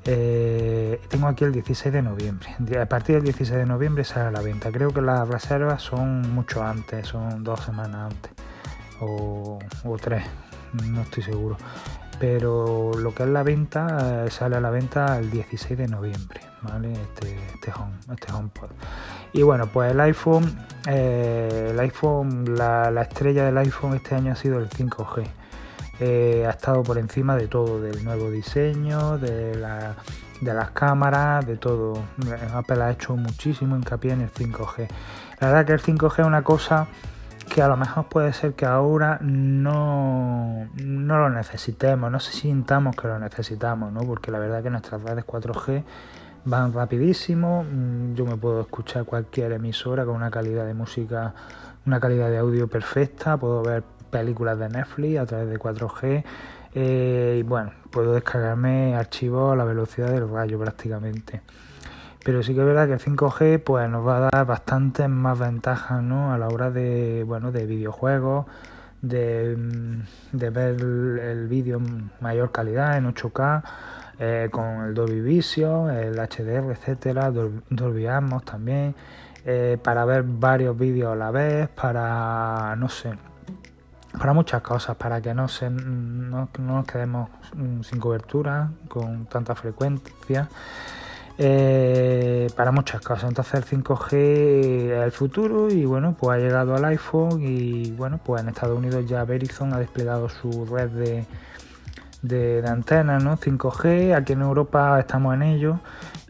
Eh, 0.07 1.01
tengo 1.09 1.29
aquí 1.29 1.45
el 1.45 1.53
16 1.53 1.93
de 1.93 2.03
noviembre. 2.03 2.49
A 2.81 2.87
partir 2.87 3.17
del 3.17 3.25
16 3.25 3.59
de 3.59 3.67
noviembre 3.67 4.05
sale 4.05 4.27
a 4.27 4.31
la 4.31 4.41
venta. 4.41 4.71
Creo 4.71 4.91
que 4.91 5.01
las 5.01 5.27
reservas 5.27 5.83
son 5.83 6.35
mucho 6.35 6.63
antes, 6.63 7.09
son 7.09 7.43
dos 7.43 7.61
semanas 7.61 8.13
antes 8.13 8.33
o, 9.01 9.59
o 9.85 9.97
tres, 9.99 10.25
no 10.85 11.03
estoy 11.03 11.23
seguro. 11.23 11.57
Pero 12.19 12.93
lo 12.95 13.15
que 13.15 13.25
es 13.25 13.29
la 13.29 13.43
venta 13.43 14.25
eh, 14.27 14.31
sale 14.31 14.57
a 14.57 14.61
la 14.61 14.71
venta 14.71 15.19
el 15.19 15.31
16 15.31 15.79
de 15.79 15.89
noviembre, 15.89 16.41
Este, 16.65 17.39
este, 17.53 17.73
home, 17.73 17.93
este 18.13 18.33
HomePod. 18.33 18.71
Y 19.35 19.43
bueno, 19.43 19.67
pues 19.67 19.93
el 19.93 20.01
iPhone, 20.01 20.59
eh, 20.87 21.69
el 21.71 21.81
iPhone, 21.81 22.57
la, 22.57 23.03
estrella 23.03 23.45
del 23.45 23.59
iPhone 23.59 23.95
este 23.95 24.15
año 24.15 24.33
ha 24.33 24.37
sido 24.37 24.59
el 24.59 24.71
5G. 24.71 25.27
Eh, 26.01 26.45
ha 26.47 26.51
estado 26.51 26.83
por 26.83 26.97
encima 26.97 27.37
de 27.37 27.49
todo, 27.49 27.81
del 27.81 28.03
nuevo 28.03 28.31
diseño, 28.31 29.19
de 29.19 29.55
la, 29.57 29.95
de 30.41 30.55
las 30.55 30.71
cámaras, 30.71 31.47
de 31.47 31.59
todo. 31.59 32.03
Apple 32.55 32.83
ha 32.83 32.91
hecho 32.91 33.15
muchísimo 33.15 33.77
hincapié 33.77 34.13
en 34.13 34.23
el 34.23 34.33
5G. 34.33 34.89
La 35.41 35.49
verdad 35.49 35.67
que 35.67 35.73
el 35.75 35.83
5G 35.83 36.21
es 36.21 36.27
una 36.27 36.43
cosa 36.43 36.87
que 37.49 37.61
a 37.61 37.69
lo 37.69 37.77
mejor 37.77 38.07
puede 38.07 38.33
ser 38.33 38.55
que 38.55 38.65
ahora 38.65 39.19
no, 39.21 40.67
no 40.83 41.19
lo 41.19 41.29
necesitemos, 41.29 42.11
no 42.11 42.19
se 42.19 42.33
sintamos 42.33 42.97
que 42.97 43.07
lo 43.07 43.19
necesitamos, 43.19 43.93
¿no? 43.93 44.01
porque 44.01 44.31
la 44.31 44.39
verdad 44.39 44.63
que 44.63 44.71
nuestras 44.71 45.03
redes 45.03 45.27
4G 45.27 45.85
van 46.45 46.73
rapidísimo, 46.73 47.65
mm, 47.65 48.15
yo 48.15 48.27
me 48.27 48.37
puedo 48.37 48.61
escuchar 48.61 49.05
cualquier 49.05 49.53
emisora 49.53 50.05
con 50.05 50.17
una 50.17 50.31
calidad 50.31 50.67
de 50.67 50.75
música, 50.75 51.35
una 51.87 52.01
calidad 52.01 52.31
de 52.31 52.39
audio 52.39 52.69
perfecta, 52.69 53.37
puedo 53.37 53.63
ver 53.63 53.83
películas 54.11 54.59
de 54.59 54.69
Netflix 54.69 55.19
a 55.19 55.27
través 55.27 55.49
de 55.49 55.59
4G 55.59 56.25
eh, 56.75 57.37
y 57.41 57.43
bueno, 57.43 57.73
puedo 57.91 58.15
descargarme 58.15 58.95
archivos 58.95 59.53
a 59.53 59.57
la 59.57 59.65
velocidad 59.65 60.11
del 60.11 60.29
rayo 60.29 60.59
prácticamente. 60.59 61.43
Pero 62.25 62.43
sí 62.43 62.55
que 62.55 62.61
es 62.61 62.67
verdad 62.67 62.87
que 62.87 62.95
el 62.95 63.01
5G 63.01 63.63
pues 63.63 63.89
nos 63.89 64.07
va 64.07 64.17
a 64.17 64.31
dar 64.33 64.47
bastantes 64.47 65.09
más 65.09 65.39
ventajas 65.39 66.03
¿no? 66.03 66.33
a 66.33 66.39
la 66.39 66.49
hora 66.49 66.71
de, 66.71 67.23
bueno, 67.27 67.53
de 67.53 67.67
videojuegos, 67.67 68.47
de, 69.03 69.57
mm, 69.57 70.39
ver 70.39 70.81
el, 70.81 71.47
vídeo 71.49 71.77
en 71.77 72.11
mayor 72.21 72.51
calidad 72.51 72.97
en 72.97 73.07
8K, 73.07 73.63
eh, 74.19 74.49
con 74.51 74.85
el 74.85 74.95
Dolby 74.95 75.21
Vision, 75.21 75.91
el 75.91 76.15
HDR, 76.15 76.71
etcétera, 76.71 77.31
Dolby 77.31 78.07
Atmos 78.07 78.45
también, 78.45 78.95
eh, 79.45 79.79
para 79.83 80.05
ver 80.05 80.23
varios 80.23 80.79
vídeos 80.79 81.13
a 81.13 81.17
la 81.17 81.31
vez, 81.31 81.69
para 81.69 82.75
no 82.77 82.89
sé, 82.89 83.13
para 84.19 84.33
muchas 84.33 84.63
cosas, 84.63 84.97
para 84.97 85.21
que 85.21 85.35
no, 85.35 85.49
se, 85.49 85.69
no 85.69 86.49
nos 86.59 86.87
quedemos 86.87 87.29
mm, 87.55 87.83
sin 87.83 87.99
cobertura 87.99 88.71
con 88.89 89.27
tanta 89.27 89.55
frecuencia. 89.55 90.49
Eh, 91.37 92.47
para 92.55 92.71
muchas 92.71 93.01
cosas. 93.01 93.25
Entonces 93.29 93.55
el 93.55 93.65
5G 93.65 94.13
es 94.13 95.05
el 95.05 95.11
futuro 95.11 95.69
y 95.69 95.85
bueno, 95.85 96.17
pues 96.19 96.39
ha 96.39 96.41
llegado 96.41 96.77
al 96.77 96.85
iPhone 96.85 97.43
y 97.43 97.91
bueno, 97.93 98.21
pues 98.25 98.43
en 98.43 98.51
Estados 98.51 98.79
Unidos 98.79 99.05
ya 99.09 99.25
Verizon 99.25 99.73
ha 99.73 99.79
desplegado 99.79 100.29
su 100.29 100.65
red 100.65 100.91
de, 100.91 101.27
de, 102.25 102.65
antenas, 102.67 103.23
¿no? 103.23 103.37
5G, 103.37 104.15
aquí 104.15 104.33
en 104.33 104.43
Europa 104.43 104.99
estamos 104.99 105.35
en 105.35 105.43
ello 105.43 105.81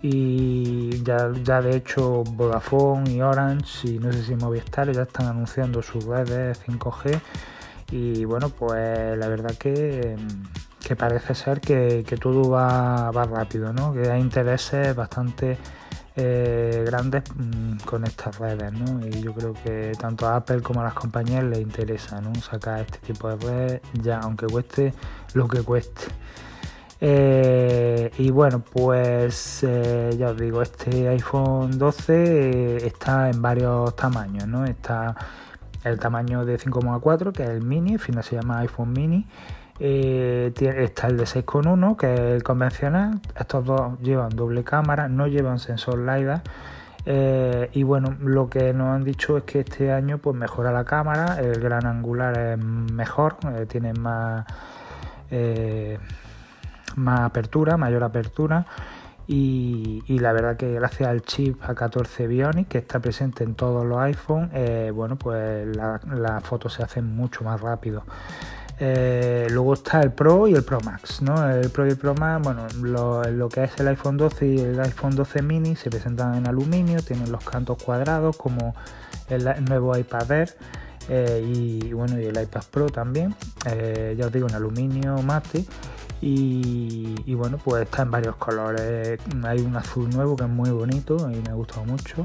y 0.03 1.03
ya, 1.03 1.33
ya 1.43 1.63
de 1.63 1.77
hecho 1.77 2.25
Vodafone 2.25 3.11
y 3.11 3.23
Orange 3.23 3.89
y 3.89 3.99
no 3.99 4.13
sé 4.13 4.23
si 4.23 4.35
Movistar 4.35 4.93
ya 4.93 5.03
están 5.03 5.27
anunciando 5.27 5.83
sus 5.83 6.05
redes 6.05 6.61
5G 6.67 7.21
y 7.93 8.25
bueno, 8.25 8.49
pues 8.49 9.17
la 9.17 9.29
verdad 9.29 9.55
que 9.57 10.17
que 10.85 10.95
parece 10.95 11.35
ser 11.35 11.61
que, 11.61 12.05
todo 12.21 12.51
va, 12.51 13.11
rápido, 13.11 13.73
¿no? 13.73 13.93
que 13.93 14.11
hay 14.11 14.21
intereses 14.21 14.95
bastante 14.95 15.57
eh, 16.16 16.85
grandes 16.87 17.25
mm, 17.35 17.78
con 17.85 18.04
estas 18.04 18.38
redes, 18.38 18.73
y 19.11 19.21
yo 19.21 19.35
creo 19.35 19.52
que 19.52 19.92
tanto 19.99 20.26
a 20.26 20.37
Apple 20.37 20.62
como 20.62 20.80
a 20.80 20.85
las 20.85 20.94
compañías 20.94 21.42
les 21.44 21.61
interesa 21.61 22.21
sacar 22.40 22.80
este 22.80 22.99
tipo 22.99 23.28
de 23.28 23.37
redes 23.37 23.80
ya, 23.94 24.21
aunque 24.21 24.47
cueste 24.47 24.94
lo 25.35 25.49
que 25.49 25.62
cueste. 25.62 26.02
Eh, 27.00 28.11
y 28.18 28.30
bueno, 28.30 28.61
pues 28.61 29.62
eh, 29.62 30.14
ya 30.18 30.30
os 30.30 30.38
digo, 30.38 30.62
este 30.62 31.09
iPhone 31.09 31.78
12 31.78 32.87
está 32.87 33.28
en 33.28 33.42
varios 33.42 33.94
tamaños. 33.97 34.47
Está 34.68 35.14
el 35.85 35.99
tamaño 35.99 36.44
de 36.44 36.59
5,4, 36.59 37.33
que 37.33 37.42
es 37.42 37.50
el 37.50 37.62
mini, 37.62 37.94
al 37.94 37.99
final 37.99 38.25
se 38.25 38.37
llama 38.37 38.61
iPhone 38.61 38.92
mini. 38.92 39.26
Eh, 39.81 40.52
está 40.57 41.09
el 41.09 41.16
de 41.16 41.25
6.1 41.25 41.97
que 41.97 42.14
es 42.14 42.21
el 42.21 42.43
convencional. 42.43 43.21
Estos 43.38 43.64
dos 43.64 43.99
llevan 44.00 44.31
doble 44.31 44.62
cámara, 44.62 45.09
no 45.09 45.26
llevan 45.26 45.59
sensor 45.59 45.99
LiDAR. 45.99 46.43
Eh, 47.07 47.71
y 47.73 47.83
bueno, 47.83 48.16
lo 48.21 48.49
que 48.49 48.73
nos 48.73 48.95
han 48.95 49.04
dicho 49.04 49.37
es 49.37 49.45
que 49.45 49.61
este 49.61 49.93
año 49.93 50.19
pues 50.19 50.37
mejora 50.37 50.73
la 50.73 50.85
cámara, 50.85 51.38
el 51.38 51.61
gran 51.61 51.87
angular 51.87 52.38
es 52.38 52.59
mejor, 52.59 53.37
eh, 53.54 53.66
tiene 53.66 53.93
más, 53.95 54.47
más 56.97 57.21
apertura, 57.21 57.76
mayor 57.76 58.04
apertura. 58.04 58.66
Y, 59.26 60.02
la 60.19 60.33
verdad 60.33 60.57
que 60.57 60.75
gracias 60.75 61.09
al 61.09 61.23
chip 61.23 61.62
A14 61.62 62.28
Bionic 62.28 62.69
que 62.69 62.78
está 62.78 63.00
presente 63.00 63.43
en 63.43 63.54
todos 63.54 63.85
los 63.85 63.99
iPhones, 63.99 64.93
bueno, 64.93 65.16
pues 65.16 65.66
las 65.76 66.04
la 66.04 66.40
fotos 66.40 66.75
se 66.75 66.83
hacen 66.83 67.16
mucho 67.16 67.43
más 67.43 67.61
rápido. 67.61 68.04
Eh, 68.81 69.47
luego 69.50 69.75
está 69.75 70.00
el 70.00 70.12
Pro 70.12 70.49
y 70.49 70.54
el 70.54 70.64
Pro 70.64 70.81
Max, 70.81 71.23
¿no? 71.23 71.49
El 71.49 71.71
Pro 71.71 71.87
y 71.87 71.90
el 71.90 71.97
Pro 71.97 72.14
Max, 72.14 72.43
bueno, 72.43 72.66
lo, 72.83 73.49
que 73.49 73.64
es 73.64 73.78
el 73.78 73.88
iPhone 73.88 74.16
12 74.16 74.47
y 74.47 74.59
el 74.59 74.81
iPhone 74.81 75.14
12 75.14 75.43
mini 75.43 75.76
se 75.76 75.90
presentan 75.90 76.35
en 76.35 76.49
aluminio, 76.49 77.00
tienen 77.02 77.31
los 77.31 77.45
cantos 77.45 77.83
cuadrados 77.83 78.37
como 78.37 78.75
el, 79.28 79.49
nuevo 79.64 79.97
iPad 79.97 80.31
Air 80.33 80.57
eh, 81.09 81.45
y 81.47 81.93
bueno, 81.93 82.21
y 82.21 82.25
el 82.25 82.40
iPad 82.40 82.64
Pro 82.71 82.87
también, 82.87 83.35
eh, 83.66 84.14
ya 84.19 84.26
os 84.26 84.33
digo, 84.33 84.49
en 84.49 84.54
aluminio 84.54 85.23
mate. 85.23 85.64
Y, 86.26 87.35
bueno, 87.35 87.59
pues 87.62 87.83
está 87.83 88.02
en 88.02 88.11
varios 88.11 88.37
colores. 88.37 89.21
Hay 89.43 89.61
un 89.61 89.76
azul 89.76 90.09
nuevo 90.09 90.37
que 90.37 90.45
es 90.45 90.50
muy 90.50 90.71
bonito 90.71 91.16
y 91.31 91.37
me 91.43 91.50
ha 91.50 91.52
gustado 91.54 91.85
mucho. 91.85 92.25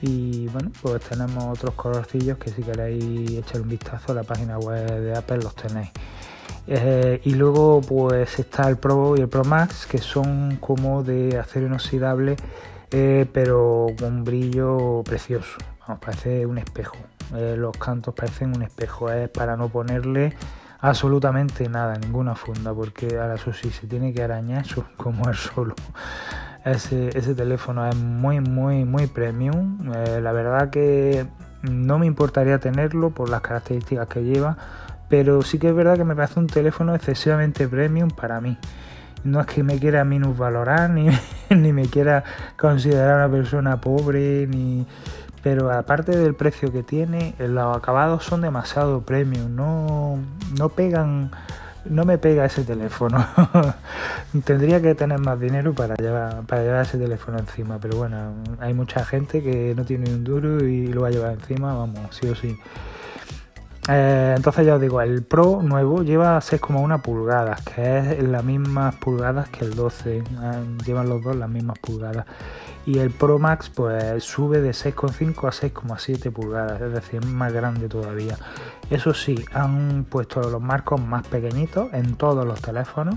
Y 0.00 0.48
bueno, 0.48 0.70
pues 0.82 1.02
tenemos 1.02 1.44
otros 1.44 1.74
colorcillos 1.74 2.38
que 2.38 2.50
si 2.50 2.62
queréis 2.62 3.30
echar 3.30 3.60
un 3.62 3.68
vistazo 3.68 4.12
a 4.12 4.16
la 4.16 4.22
página 4.22 4.58
web 4.58 5.00
de 5.00 5.16
Apple 5.16 5.38
los 5.38 5.54
tenéis. 5.54 5.90
Eh, 6.66 7.20
y 7.24 7.34
luego 7.34 7.80
pues 7.82 8.38
está 8.38 8.68
el 8.68 8.76
Pro 8.76 9.16
y 9.16 9.20
el 9.20 9.28
Pro 9.28 9.44
Max 9.44 9.86
que 9.86 9.98
son 9.98 10.56
como 10.56 11.02
de 11.02 11.38
acero 11.38 11.66
inoxidable 11.66 12.36
eh, 12.96 13.26
pero 13.32 13.88
con 13.98 14.22
brillo 14.22 15.02
precioso. 15.04 15.58
Vamos, 15.80 16.00
parece 16.04 16.46
un 16.46 16.58
espejo. 16.58 16.96
Eh, 17.34 17.56
los 17.58 17.76
cantos 17.76 18.14
parecen 18.14 18.54
un 18.54 18.62
espejo. 18.62 19.10
Es 19.10 19.28
para 19.30 19.56
no 19.56 19.68
ponerle 19.68 20.32
absolutamente 20.80 21.68
nada, 21.68 21.98
ninguna 21.98 22.36
funda, 22.36 22.72
porque 22.72 23.18
ahora 23.18 23.34
eso 23.34 23.52
sí 23.52 23.70
se 23.70 23.88
tiene 23.88 24.14
que 24.14 24.22
arañar 24.22 24.64
eso 24.64 24.86
como 24.96 25.28
el 25.28 25.34
solo. 25.34 25.74
Ese, 26.64 27.34
teléfono 27.34 27.86
es 27.86 27.96
muy, 27.96 28.40
muy, 28.40 28.84
muy 28.84 29.06
premium. 29.06 29.92
Eh, 29.94 30.20
la 30.22 30.32
verdad 30.32 30.70
que 30.70 31.26
no 31.62 31.98
me 31.98 32.06
importaría 32.06 32.58
tenerlo 32.58 33.10
por 33.10 33.28
las 33.28 33.42
características 33.42 34.08
que 34.08 34.24
lleva, 34.24 34.56
pero 35.08 35.42
sí 35.42 35.58
que 35.58 35.68
es 35.68 35.74
verdad 35.74 35.96
que 35.96 36.04
me 36.04 36.16
parece 36.16 36.40
un 36.40 36.46
teléfono 36.46 36.94
excesivamente 36.94 37.68
premium 37.68 38.08
para 38.10 38.40
mí. 38.40 38.56
No 39.24 39.40
es 39.40 39.46
que 39.46 39.62
me 39.62 39.78
quiera 39.78 40.04
minusvalorar 40.04 40.88
ni, 40.90 41.08
ni 41.50 41.72
me 41.72 41.86
quiera 41.86 42.24
considerar 42.56 43.16
una 43.26 43.36
persona 43.36 43.80
pobre, 43.80 44.46
ni 44.46 44.86
pero 45.42 45.70
aparte 45.70 46.16
del 46.16 46.34
precio 46.34 46.72
que 46.72 46.82
tiene, 46.82 47.34
los 47.38 47.76
acabados 47.76 48.24
son 48.24 48.40
demasiado 48.40 49.02
premium, 49.02 49.54
no, 49.54 50.18
no 50.58 50.70
pegan 50.70 51.30
no 51.86 52.04
me 52.04 52.18
pega 52.18 52.44
ese 52.44 52.64
teléfono. 52.64 53.26
Tendría 54.44 54.80
que 54.80 54.94
tener 54.94 55.18
más 55.18 55.38
dinero 55.38 55.74
para 55.74 55.94
llevar, 55.96 56.42
para 56.46 56.62
llevar 56.62 56.82
ese 56.82 56.98
teléfono 56.98 57.38
encima, 57.38 57.78
pero 57.80 57.96
bueno, 57.98 58.34
hay 58.60 58.74
mucha 58.74 59.04
gente 59.04 59.42
que 59.42 59.74
no 59.76 59.84
tiene 59.84 60.10
un 60.10 60.24
duro 60.24 60.64
y 60.64 60.88
lo 60.88 61.02
va 61.02 61.08
a 61.08 61.10
llevar 61.10 61.32
encima, 61.32 61.74
vamos, 61.74 62.00
sí 62.10 62.28
o 62.28 62.34
sí. 62.34 62.58
Eh, 63.88 64.32
entonces 64.36 64.64
ya 64.64 64.76
os 64.76 64.80
digo, 64.80 65.02
el 65.02 65.22
Pro 65.22 65.60
nuevo 65.62 66.02
lleva 66.02 66.38
6,1 66.38 67.02
pulgadas, 67.02 67.60
que 67.62 67.98
es 67.98 68.22
las 68.22 68.42
mismas 68.42 68.94
pulgadas 68.96 69.50
que 69.50 69.64
el 69.64 69.74
12, 69.74 70.24
ah, 70.38 70.60
llevan 70.86 71.08
los 71.08 71.22
dos 71.22 71.36
las 71.36 71.50
mismas 71.50 71.78
pulgadas 71.78 72.24
y 72.86 72.98
el 72.98 73.10
Pro 73.10 73.38
Max 73.38 73.70
pues 73.74 74.22
sube 74.24 74.60
de 74.60 74.70
6,5 74.70 75.48
a 75.48 75.50
6,7 75.50 76.30
pulgadas, 76.30 76.80
es 76.80 76.92
decir, 76.92 77.24
más 77.24 77.52
grande 77.52 77.88
todavía. 77.88 78.36
Eso 78.90 79.14
sí, 79.14 79.42
han 79.54 80.04
puesto 80.04 80.42
los 80.42 80.60
marcos 80.60 81.00
más 81.00 81.26
pequeñitos 81.26 81.92
en 81.94 82.16
todos 82.16 82.46
los 82.46 82.60
teléfonos. 82.60 83.16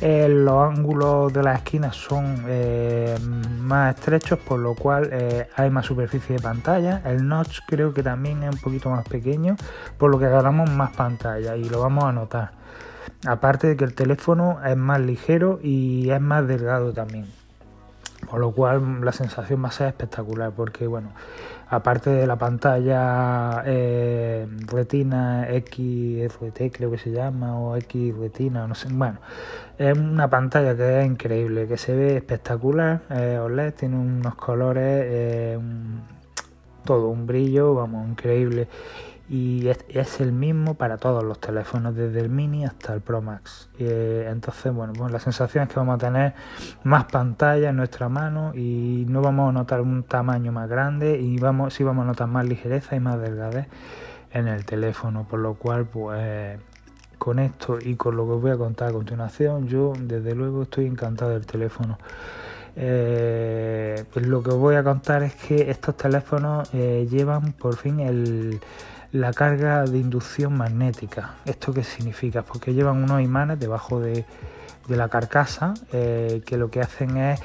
Eh, 0.00 0.28
los 0.28 0.76
ángulos 0.76 1.32
de 1.32 1.42
las 1.42 1.58
esquinas 1.58 1.94
son 1.94 2.44
eh, 2.48 3.16
más 3.60 3.94
estrechos, 3.94 4.40
por 4.40 4.58
lo 4.58 4.74
cual 4.74 5.08
eh, 5.12 5.48
hay 5.54 5.70
más 5.70 5.86
superficie 5.86 6.36
de 6.36 6.42
pantalla. 6.42 7.00
El 7.04 7.28
notch 7.28 7.60
creo 7.66 7.94
que 7.94 8.02
también 8.02 8.42
es 8.42 8.54
un 8.54 8.60
poquito 8.60 8.90
más 8.90 9.06
pequeño, 9.06 9.56
por 9.96 10.10
lo 10.10 10.18
que 10.18 10.26
agarramos 10.26 10.68
más 10.70 10.90
pantalla 10.96 11.56
y 11.56 11.68
lo 11.68 11.80
vamos 11.80 12.04
a 12.04 12.12
notar. 12.12 12.50
Aparte 13.24 13.68
de 13.68 13.76
que 13.76 13.84
el 13.84 13.94
teléfono 13.94 14.58
es 14.66 14.76
más 14.76 15.00
ligero 15.00 15.60
y 15.62 16.10
es 16.10 16.20
más 16.20 16.46
delgado 16.48 16.92
también. 16.92 17.43
Con 18.34 18.40
lo 18.40 18.50
cual 18.50 19.04
la 19.04 19.12
sensación 19.12 19.62
va 19.62 19.68
a 19.68 19.70
ser 19.70 19.86
espectacular 19.86 20.50
porque, 20.50 20.88
bueno, 20.88 21.10
aparte 21.68 22.10
de 22.10 22.26
la 22.26 22.34
pantalla 22.34 23.62
eh, 23.64 24.44
Retina 24.66 25.46
XRT 25.46 26.72
creo 26.72 26.90
que 26.90 26.98
se 26.98 27.12
llama, 27.12 27.56
o 27.56 27.76
X 27.76 28.12
Retina, 28.16 28.66
no 28.66 28.74
sé, 28.74 28.88
bueno, 28.90 29.20
es 29.78 29.96
una 29.96 30.28
pantalla 30.28 30.76
que 30.76 31.02
es 31.02 31.06
increíble, 31.06 31.68
que 31.68 31.76
se 31.76 31.94
ve 31.94 32.16
espectacular, 32.16 33.02
eh, 33.10 33.38
OLED, 33.40 33.72
tiene 33.74 33.98
unos 33.98 34.34
colores, 34.34 35.04
eh, 35.06 35.58
todo 36.84 37.10
un 37.10 37.28
brillo, 37.28 37.76
vamos, 37.76 38.08
increíble. 38.08 38.66
Y 39.28 39.68
es, 39.68 40.20
el 40.20 40.32
mismo 40.32 40.74
para 40.74 40.98
todos 40.98 41.24
los 41.24 41.40
teléfonos, 41.40 41.94
desde 41.94 42.20
el 42.20 42.28
mini 42.28 42.64
hasta 42.64 42.92
el 42.92 43.00
Pro 43.00 43.22
Max. 43.22 43.70
Eh, 43.78 44.28
entonces, 44.30 44.72
bueno, 44.72 44.92
pues 44.92 45.10
la 45.10 45.18
sensación 45.18 45.64
es 45.64 45.70
que 45.70 45.80
vamos 45.80 45.94
a 45.94 45.98
tener 45.98 46.34
más 46.82 47.04
pantalla 47.04 47.70
en 47.70 47.76
nuestra 47.76 48.08
mano 48.08 48.52
y 48.54 49.06
no 49.08 49.22
vamos 49.22 49.48
a 49.48 49.52
notar 49.52 49.80
un 49.80 50.02
tamaño 50.02 50.52
más 50.52 50.68
grande 50.68 51.18
y 51.18 51.38
vamos, 51.38 51.72
sí 51.74 51.84
vamos 51.84 52.04
a 52.04 52.08
notar 52.08 52.28
más 52.28 52.46
ligereza 52.46 52.96
y 52.96 53.00
más 53.00 53.20
delgadez 53.20 53.66
en 54.32 54.48
el 54.48 54.64
teléfono, 54.66 55.26
por 55.26 55.40
lo 55.40 55.54
cual, 55.54 55.86
pues 55.86 56.58
con 57.18 57.38
esto 57.38 57.78
y 57.80 57.94
con 57.94 58.16
lo 58.16 58.26
que 58.26 58.32
os 58.32 58.42
voy 58.42 58.50
a 58.50 58.58
contar 58.58 58.90
a 58.90 58.92
continuación, 58.92 59.66
yo 59.68 59.94
desde 59.98 60.34
luego 60.34 60.64
estoy 60.64 60.86
encantado 60.86 61.30
del 61.30 61.46
teléfono. 61.46 61.98
Eh, 62.76 64.04
lo 64.14 64.42
que 64.42 64.50
os 64.50 64.58
voy 64.58 64.74
a 64.74 64.82
contar 64.82 65.22
es 65.22 65.34
que 65.34 65.70
estos 65.70 65.96
teléfonos 65.96 66.68
eh, 66.74 67.06
llevan 67.08 67.52
por 67.52 67.76
fin 67.76 68.00
el, 68.00 68.60
la 69.14 69.32
carga 69.32 69.84
de 69.84 69.98
inducción 69.98 70.56
magnética. 70.56 71.36
¿Esto 71.44 71.72
qué 71.72 71.84
significa? 71.84 72.42
Porque 72.42 72.74
llevan 72.74 73.00
unos 73.00 73.22
imanes 73.22 73.60
debajo 73.60 74.00
de, 74.00 74.24
la 74.88 75.08
carcasa 75.08 75.72
eh, 75.92 76.42
que 76.44 76.58
lo 76.58 76.68
que 76.68 76.80
hacen 76.80 77.16
es 77.16 77.40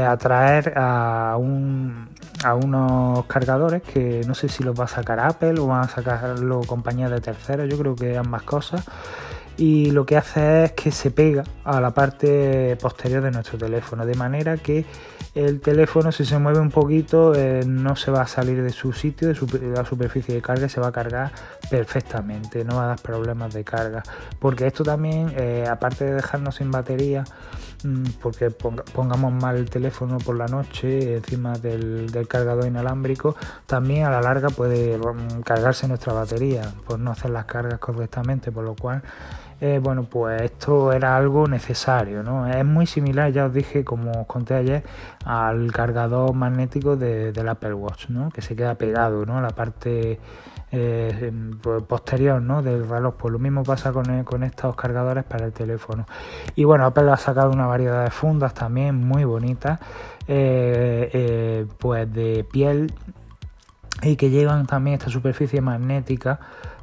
atraer 0.00 0.74
a, 0.76 1.36
un, 1.36 2.08
a 2.44 2.54
unos 2.54 3.26
cargadores 3.26 3.82
que 3.82 4.22
no 4.26 4.34
sé 4.34 4.48
si 4.48 4.62
los 4.62 4.78
va 4.78 4.84
a 4.84 4.88
sacar 4.88 5.18
Apple 5.18 5.58
o 5.60 5.66
van 5.66 5.80
a 5.80 5.88
sacarlo 5.88 6.60
compañías 6.60 7.10
de 7.10 7.20
terceros, 7.20 7.68
yo 7.68 7.76
creo 7.78 7.96
que 7.96 8.16
ambas 8.16 8.42
cosas 8.42 8.84
y 9.58 9.90
lo 9.90 10.06
que 10.06 10.16
hace 10.16 10.64
es 10.64 10.72
que 10.72 10.92
se 10.92 11.10
pega 11.10 11.42
a 11.64 11.80
la 11.80 11.92
parte 11.92 12.76
posterior 12.80 13.22
de 13.22 13.32
nuestro 13.32 13.58
teléfono, 13.58 14.06
de 14.06 14.14
manera 14.14 14.56
que 14.56 14.86
el 15.34 15.60
teléfono 15.60 16.12
si 16.12 16.24
se 16.24 16.38
mueve 16.38 16.60
un 16.60 16.70
poquito 16.70 17.34
eh, 17.34 17.64
no 17.66 17.96
se 17.96 18.12
va 18.12 18.22
a 18.22 18.26
salir 18.28 18.62
de 18.62 18.70
su 18.70 18.92
sitio, 18.92 19.28
de, 19.28 19.68
la 19.74 19.84
superficie 19.84 20.34
de 20.34 20.40
carga, 20.40 20.68
se 20.68 20.80
va 20.80 20.88
a 20.88 20.92
cargar 20.92 21.32
perfectamente, 21.68 22.64
no 22.64 22.76
va 22.76 22.84
a 22.84 22.86
dar 22.88 23.00
problemas 23.00 23.52
de 23.52 23.64
carga, 23.64 24.02
porque 24.38 24.66
esto 24.66 24.84
también, 24.84 25.32
eh, 25.36 25.66
aparte 25.68 26.04
de 26.04 26.14
dejarnos 26.14 26.54
sin 26.54 26.70
batería, 26.70 27.24
mm, 27.82 28.04
porque 28.22 28.50
pongamos 28.50 29.32
mal 29.32 29.56
el 29.56 29.68
teléfono 29.68 30.18
por 30.18 30.36
la 30.36 30.46
noche 30.46 31.16
encima 31.16 31.58
del, 31.58 32.10
del, 32.10 32.28
cargador 32.28 32.66
inalámbrico, 32.66 33.34
también 33.66 34.06
a 34.06 34.10
la 34.10 34.20
larga 34.20 34.50
puede 34.50 34.98
mm, 34.98 35.42
cargarse 35.42 35.88
nuestra 35.88 36.12
batería 36.12 36.62
por 36.86 37.00
no 37.00 37.10
hacer 37.10 37.32
las 37.32 37.44
cargas 37.46 37.80
correctamente, 37.80 38.52
por 38.52 38.64
lo 38.64 38.76
cual 38.76 39.02
eh, 39.60 39.80
bueno, 39.82 40.04
pues 40.04 40.40
esto 40.42 40.92
era 40.92 41.16
algo 41.16 41.48
necesario, 41.48 42.22
¿no? 42.22 42.46
Es 42.46 42.64
muy 42.64 42.86
similar, 42.86 43.32
ya 43.32 43.46
os 43.46 43.52
dije, 43.52 43.84
como 43.84 44.12
os 44.12 44.26
conté 44.26 44.54
ayer, 44.54 44.84
al 45.24 45.72
cargador 45.72 46.32
magnético 46.32 46.96
de, 46.96 47.32
del 47.32 47.48
Apple 47.48 47.74
Watch, 47.74 48.08
¿no? 48.08 48.30
Que 48.30 48.40
se 48.40 48.54
queda 48.54 48.76
pegado, 48.76 49.26
¿no? 49.26 49.40
La 49.40 49.50
parte 49.50 50.20
eh, 50.70 51.32
pues, 51.60 51.82
posterior, 51.82 52.40
¿no? 52.40 52.62
Del 52.62 52.88
reloj. 52.88 53.16
Pues 53.16 53.32
lo 53.32 53.40
mismo 53.40 53.64
pasa 53.64 53.92
con, 53.92 54.22
con 54.22 54.44
estos 54.44 54.76
cargadores 54.76 55.24
para 55.24 55.46
el 55.46 55.52
teléfono. 55.52 56.06
Y 56.54 56.62
bueno, 56.62 56.86
Apple 56.86 57.10
ha 57.10 57.16
sacado 57.16 57.50
una 57.50 57.66
variedad 57.66 58.04
de 58.04 58.10
fundas 58.12 58.54
también 58.54 58.94
muy 58.94 59.24
bonitas, 59.24 59.80
eh, 60.28 61.66
pues 61.78 62.12
de 62.12 62.44
piel 62.44 62.92
y 64.02 64.14
que 64.14 64.30
llevan 64.30 64.66
también 64.66 64.98
esta 64.98 65.10
superficie 65.10 65.60
magnética 65.60 66.38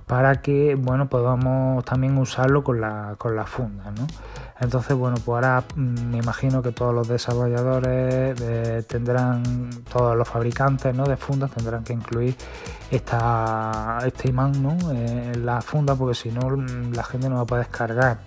para 0.07 0.41
que 0.41 0.75
bueno 0.75 1.07
podamos 1.07 1.83
también 1.83 2.17
usarlo 2.17 2.63
con 2.63 2.79
la, 2.79 3.15
con 3.17 3.35
la 3.35 3.45
funda 3.45 3.91
¿no? 3.91 4.05
entonces 4.59 4.95
bueno 4.95 5.15
pues 5.23 5.35
ahora 5.35 5.63
mm, 5.75 6.11
me 6.11 6.17
imagino 6.19 6.61
que 6.61 6.71
todos 6.71 6.93
los 6.93 7.07
desarrolladores 7.07 8.39
eh, 8.39 8.83
tendrán 8.87 9.69
todos 9.91 10.15
los 10.15 10.27
fabricantes 10.27 10.95
¿no? 10.95 11.05
de 11.05 11.17
fundas 11.17 11.51
tendrán 11.51 11.83
que 11.83 11.93
incluir 11.93 12.35
esta, 12.91 13.97
este 14.05 14.29
imán 14.29 14.61
¿no? 14.61 14.77
Eh, 14.91 15.31
en 15.33 15.45
la 15.45 15.61
funda 15.61 15.95
porque 15.95 16.13
si 16.13 16.31
no 16.31 16.49
mm, 16.49 16.93
la 16.93 17.03
gente 17.03 17.27
no 17.27 17.37
va 17.37 17.41
a 17.41 17.45
poder 17.45 17.65
descargar 17.65 18.19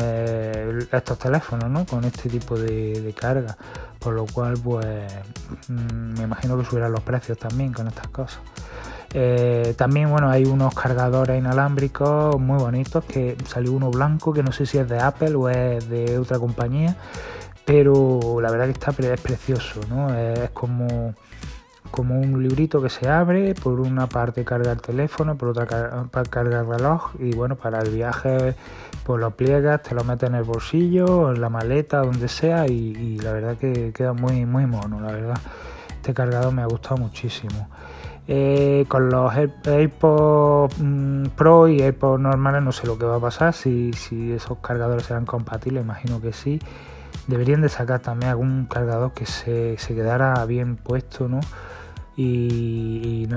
eh, 0.00 0.78
estos 0.90 1.18
teléfonos 1.18 1.70
¿no? 1.70 1.84
con 1.84 2.04
este 2.04 2.30
tipo 2.30 2.58
de, 2.58 3.14
carga 3.18 3.54
por 3.98 4.14
lo 4.14 4.24
cual 4.24 4.54
pues 4.62 5.12
mm, 5.68 6.18
me 6.18 6.22
imagino 6.22 6.56
que 6.56 6.64
subirán 6.64 6.92
los 6.92 7.02
precios 7.02 7.36
también 7.38 7.74
con 7.74 7.86
estas 7.86 8.08
cosas 8.08 8.40
eh, 9.18 9.74
también 9.78 10.10
bueno 10.10 10.28
hay 10.28 10.44
unos 10.44 10.74
cargadores 10.74 11.38
inalámbricos 11.38 12.38
muy 12.38 12.58
bonitos 12.58 13.02
que 13.04 13.34
salió 13.46 13.72
uno 13.72 13.90
blanco 13.90 14.34
que 14.34 14.42
no 14.42 14.52
sé 14.52 14.66
si 14.66 14.76
es 14.76 14.86
de 14.86 15.00
Apple 15.00 15.34
o 15.36 15.48
es 15.48 15.88
de 15.88 16.18
otra 16.18 16.38
compañía 16.38 16.96
pero 17.64 18.40
la 18.42 18.50
verdad 18.50 18.66
que 18.66 18.72
está 18.72 18.90
es 18.90 19.20
precioso 19.20 19.80
¿no? 19.88 20.14
es 20.14 20.50
como 20.50 21.14
como 21.90 22.20
un 22.20 22.42
librito 22.42 22.82
que 22.82 22.90
se 22.90 23.08
abre, 23.08 23.54
por 23.54 23.80
una 23.80 24.06
parte 24.06 24.44
carga 24.44 24.72
el 24.72 24.82
teléfono, 24.82 25.36
por 25.36 25.48
otra 25.48 25.66
carga 25.66 26.60
el 26.60 26.66
reloj 26.66 27.12
y 27.18 27.34
bueno, 27.34 27.56
para 27.56 27.80
el 27.80 27.90
viaje 27.90 28.54
pues 29.04 29.20
lo 29.20 29.30
pliegas, 29.30 29.82
te 29.82 29.94
lo 29.94 30.04
metes 30.04 30.28
en 30.28 30.34
el 30.34 30.42
bolsillo, 30.42 31.32
en 31.32 31.40
la 31.40 31.48
maleta, 31.48 32.00
donde 32.00 32.28
sea 32.28 32.66
y, 32.66 33.18
la 33.18 33.32
verdad 33.32 33.56
que 33.56 33.92
queda 33.94 34.12
muy, 34.12 34.44
muy 34.44 34.66
mono, 34.66 35.00
la 35.00 35.12
verdad. 35.12 35.38
Este 35.88 36.12
cargador 36.12 36.52
me 36.52 36.62
ha 36.62 36.66
gustado 36.66 36.96
muchísimo. 36.96 37.68
Eh, 38.28 38.86
con 38.88 39.08
los 39.08 39.32
AirPods 39.34 40.80
mm, 40.80 41.26
Pro 41.36 41.68
y 41.68 41.80
AirPods 41.80 42.20
normales 42.20 42.60
no 42.60 42.72
sé 42.72 42.86
lo 42.88 42.98
que 42.98 43.04
va 43.04 43.16
a 43.16 43.20
pasar, 43.20 43.54
si, 43.54 43.92
esos 44.34 44.58
cargadores 44.58 45.06
serán 45.06 45.26
compatibles, 45.26 45.84
imagino 45.84 46.20
que 46.20 46.32
sí. 46.32 46.58
Deberían 47.28 47.62
de 47.62 47.68
sacar 47.68 48.00
también 48.00 48.30
algún 48.30 48.66
cargador 48.66 49.12
que 49.12 49.26
se, 49.26 49.76
quedara 49.88 50.44
bien 50.44 50.76
puesto, 50.76 51.28
¿no? 51.28 51.40
y, 52.16 53.28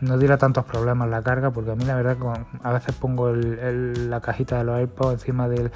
no, 0.00 0.18
diera 0.18 0.36
tantos 0.36 0.64
problemas 0.64 1.08
la 1.08 1.22
carga, 1.22 1.50
porque 1.50 1.70
a 1.70 1.74
mí 1.74 1.84
la 1.84 1.94
verdad 1.94 2.16
a 2.62 2.72
veces 2.72 2.94
pongo 2.94 3.32
la 3.32 4.20
cajita 4.20 4.58
de 4.58 4.64
los 4.64 4.76
AirPods 4.76 5.12
encima 5.14 5.48
de, 5.48 5.70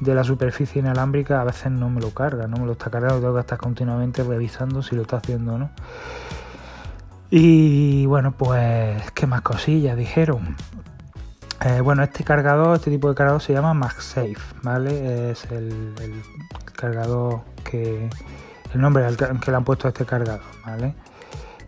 la 0.00 0.24
superficie 0.24 0.80
inalámbrica, 0.80 1.40
a 1.40 1.44
veces 1.44 1.72
no 1.72 1.90
me 1.90 2.00
lo 2.00 2.10
carga, 2.10 2.46
no 2.46 2.58
me 2.58 2.66
lo 2.66 2.72
está 2.72 2.90
cargando, 2.90 3.20
tengo 3.20 3.34
que 3.34 3.40
estar 3.40 3.58
continuamente 3.58 4.22
revisando 4.22 4.82
si 4.82 4.94
lo 4.94 5.02
está 5.02 5.16
haciendo 5.16 5.54
o 5.54 5.58
no. 5.58 5.70
Y 7.36 8.06
bueno, 8.06 8.30
pues, 8.30 9.10
¿qué 9.10 9.26
más 9.26 9.40
cosillas 9.40 9.96
dijeron? 9.96 10.54
Eh, 11.64 11.80
bueno, 11.80 12.04
este 12.04 12.22
cargador, 12.22 12.76
este 12.76 12.92
tipo 12.92 13.08
de 13.08 13.16
cargador 13.16 13.42
se 13.42 13.52
llama 13.52 13.74
MagSafe, 13.74 14.36
¿vale? 14.62 15.32
Es 15.32 15.44
el, 15.50 16.22
cargador 16.76 17.40
que. 17.64 18.08
el 18.72 18.80
nombre 18.80 19.04
al 19.04 19.16
que, 19.16 19.50
le 19.50 19.56
han 19.56 19.64
puesto 19.64 19.88
a 19.88 19.90
este 19.90 20.04
cargador, 20.04 20.44
¿vale? 20.64 20.94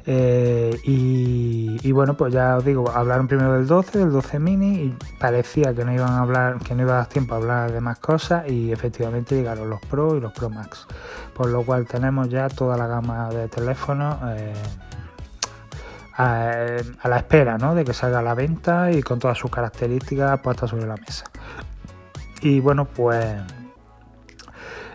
Eh, 0.07 0.79
y, 0.85 1.90
bueno, 1.90 2.16
pues 2.16 2.33
ya 2.33 2.59
os 2.59 2.64
digo, 2.64 2.88
hablaron 2.88 3.26
primero 3.26 3.55
del 3.55 3.66
12, 3.66 3.98
del 3.98 4.12
12 4.12 4.38
mini 4.38 4.74
y 4.85 4.96
parecía 5.18 5.74
que 5.74 5.85
no 5.85 5.92
iban 5.92 6.12
a 6.12 6.20
hablar, 6.20 6.59
que 6.61 6.76
no 6.76 6.83
iba 6.83 6.92
a 6.92 6.96
dar 6.98 7.07
tiempo 7.09 7.35
a 7.35 7.38
hablar 7.38 7.72
de 7.72 7.81
más 7.81 7.98
cosas 7.98 8.48
y 8.48 8.70
efectivamente 8.70 9.35
llegaron 9.35 9.68
los 9.68 9.81
Pro 9.81 10.16
y 10.16 10.20
los 10.20 10.33
Pro 10.33 10.48
Max. 10.48 10.87
Por 11.35 11.48
lo 11.48 11.64
cual 11.64 11.88
tenemos 11.88 12.29
ya 12.29 12.48
toda 12.48 12.76
la 12.76 12.87
gama 12.87 13.31
de 13.31 13.48
teléfonos 13.48 14.16
eh, 14.29 14.52
a, 16.16 16.79
la 17.05 17.16
espera 17.16 17.59
¿no? 17.59 17.74
de 17.74 17.85
que 17.85 17.92
salga 17.92 18.20
a 18.20 18.22
la 18.22 18.35
venta 18.35 18.90
y 18.90 19.02
con 19.02 19.18
todas 19.18 19.38
sus 19.38 19.50
características 19.50 20.40
puestas 20.40 20.70
sobre 20.70 20.87
la 20.87 20.96
mesa. 20.96 21.24
Y 22.40 22.61
bueno, 22.61 22.87
pues 22.87 23.37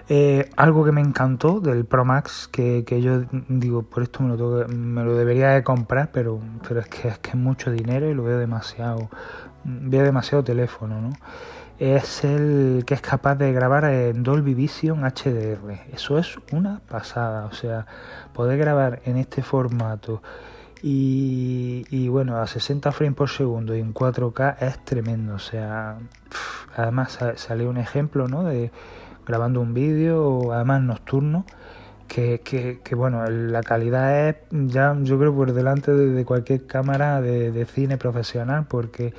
eh, 0.09 0.49
algo 0.55 0.83
que 0.83 0.91
me 0.91 1.01
encantó 1.01 1.59
del 1.59 1.85
Pro 1.85 2.05
Max, 2.05 2.49
que, 2.51 2.83
yo 3.01 3.23
digo, 3.47 3.83
por 3.83 4.03
esto 4.03 4.23
me 4.23 4.35
lo, 4.35 4.67
me 4.67 5.03
lo 5.03 5.15
debería 5.15 5.49
de 5.49 5.63
comprar, 5.63 6.11
pero, 6.11 6.39
pero 6.67 6.79
es, 6.79 6.87
que, 6.87 7.07
es 7.07 7.19
que 7.19 7.29
es 7.29 7.35
mucho 7.35 7.71
dinero 7.71 8.09
y 8.09 8.13
lo 8.13 8.23
veo 8.23 8.37
demasiado, 8.37 9.09
veo 9.63 10.03
demasiado 10.03 10.43
teléfono, 10.43 11.01
¿no? 11.01 11.11
Es 11.79 12.23
el 12.23 12.83
que 12.85 12.93
es 12.93 13.01
capaz 13.01 13.35
de 13.35 13.53
grabar 13.53 13.85
en 13.85 14.21
Dolby 14.21 14.53
Vision 14.53 15.01
HDR. 15.01 15.79
Eso 15.91 16.19
es 16.19 16.37
una 16.51 16.79
pasada, 16.87 17.45
o 17.45 17.53
sea, 17.53 17.87
poder 18.33 18.59
grabar 18.59 19.01
en 19.05 19.17
este 19.17 19.41
formato 19.41 20.21
y, 20.83 22.07
bueno, 22.09 22.37
a 22.37 22.47
60 22.47 22.91
frames 22.91 23.15
por 23.15 23.29
segundo 23.29 23.75
y 23.75 23.79
en 23.79 23.93
4K 23.93 24.57
es 24.61 24.83
tremendo. 24.83 25.35
O 25.35 25.39
sea, 25.39 25.97
además 26.75 27.19
salió 27.35 27.69
un 27.69 27.77
ejemplo, 27.77 28.27
¿no? 28.27 28.43
De 28.43 28.71
grabando 29.25 29.61
un 29.61 29.73
vídeo, 29.73 30.51
además 30.51 30.81
nocturno, 30.81 31.45
que, 32.07 32.41
que, 32.83 32.95
bueno, 32.95 33.25
la 33.27 33.63
calidad 33.63 34.27
es 34.27 34.35
ya 34.51 34.97
yo 35.01 35.17
creo 35.17 35.33
por 35.33 35.53
delante 35.53 35.93
de, 35.93 36.25
cualquier 36.25 36.65
cámara 36.65 37.21
de, 37.21 37.65
cine 37.65 37.97
profesional 37.97 38.65
porque 38.67 39.13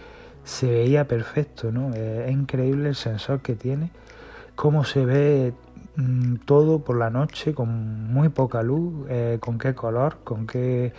se 0.44 0.66
veía 0.70 1.06
perfecto, 1.08 1.72
¿no? 1.72 1.94
Es, 1.94 2.30
increíble 2.30 2.90
el 2.90 2.94
sensor 2.94 3.40
que 3.40 3.54
tiene, 3.54 3.90
cómo 4.56 4.84
se 4.84 5.06
ve 5.06 5.54
mm, 5.96 6.36
todo 6.44 6.80
por 6.80 6.98
la 6.98 7.08
noche 7.08 7.54
con 7.54 8.12
muy 8.12 8.28
poca 8.28 8.62
luz, 8.62 9.06
eh, 9.08 9.38
con 9.40 9.58
qué 9.58 9.74
color, 9.74 10.18
con 10.24 10.46
qué 10.46 10.92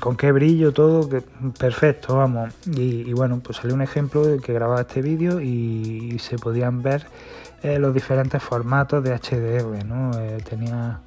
con 0.00 0.16
qué 0.16 0.32
brillo, 0.32 0.72
todo, 0.72 1.08
que, 1.08 1.22
perfecto, 1.58 2.16
vamos. 2.16 2.52
Y, 2.66 3.12
bueno, 3.12 3.40
pues 3.42 3.58
salió 3.58 3.74
un 3.74 3.82
ejemplo 3.82 4.24
de 4.24 4.38
que 4.38 4.52
grababa 4.52 4.82
este 4.82 5.02
vídeo 5.02 5.40
y 5.40 6.18
se 6.18 6.38
podían 6.38 6.82
ver 6.82 7.06
eh, 7.62 7.78
los 7.78 7.94
diferentes 7.94 8.42
formatos 8.42 9.02
de 9.04 9.14
HDR, 9.14 9.84
¿no? 9.84 10.18
Eh, 10.18 10.38
tenía 10.48 11.00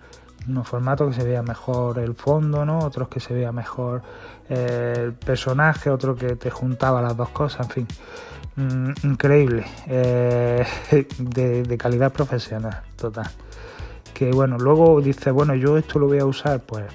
unos 0.47 0.67
formatos 0.67 1.10
que 1.10 1.21
se 1.21 1.28
vea 1.28 1.41
mejor 1.41 1.99
el 1.99 2.15
fondo, 2.15 2.65
¿no? 2.65 2.80
Otros 2.80 3.08
que 3.10 3.19
se 3.19 3.34
vea 3.34 3.51
mejor 3.51 4.01
eh, 4.49 4.93
el 4.97 5.13
personaje, 5.13 5.89
otro 5.89 6.15
que 6.15 6.36
te 6.36 6.49
juntaba 6.49 7.01
las 7.01 7.17
dos 7.17 7.30
cosas, 7.30 7.67
en 7.67 7.71
fin. 7.71 7.88
Mm, 8.56 8.91
increíble, 9.04 9.65
eh, 9.88 10.65
de, 11.17 11.78
calidad 11.78 12.13
profesional, 12.13 12.82
total. 12.95 13.30
Que 14.13 14.32
bueno, 14.32 14.58
luego 14.58 15.01
dice, 15.01 15.32
bueno, 15.32 15.56
yo 15.56 15.78
esto 15.78 15.99
lo 15.99 16.08
voy 16.08 16.19
a 16.19 16.25
usar, 16.25 16.62
pues 16.62 16.86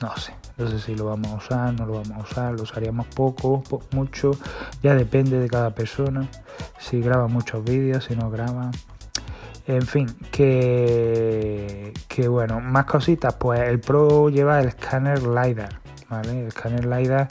no 0.00 0.16
sé, 0.16 0.32
no 0.58 0.68
sé 0.68 0.80
si 0.80 0.94
lo 0.94 1.06
vamos 1.06 1.32
a 1.32 1.36
usar, 1.36 1.74
no 1.74 1.86
lo 1.86 1.94
vamos 1.94 2.10
a 2.10 2.18
usar, 2.18 2.52
lo 2.54 2.62
usaríamos 2.62 3.06
poco, 3.06 3.62
mucho, 3.92 4.32
ya 4.82 4.94
depende 4.94 5.38
de 5.38 5.48
cada 5.48 5.70
persona, 5.70 6.28
si 6.78 7.00
graba 7.00 7.28
muchos 7.28 7.64
vídeos, 7.64 8.04
si 8.04 8.16
no 8.16 8.30
graba. 8.30 8.70
En 9.66 9.82
fin, 9.82 10.08
que, 10.30 11.92
que 12.08 12.26
bueno, 12.26 12.58
más 12.60 12.86
cositas, 12.86 13.34
pues 13.34 13.60
el 13.60 13.80
Pro 13.80 14.30
lleva 14.30 14.60
el 14.60 14.68
escáner 14.68 15.22
LiDAR, 15.22 15.80
¿vale? 16.08 16.40
El 16.40 16.46
escáner 16.48 16.86
LiDAR 16.86 17.28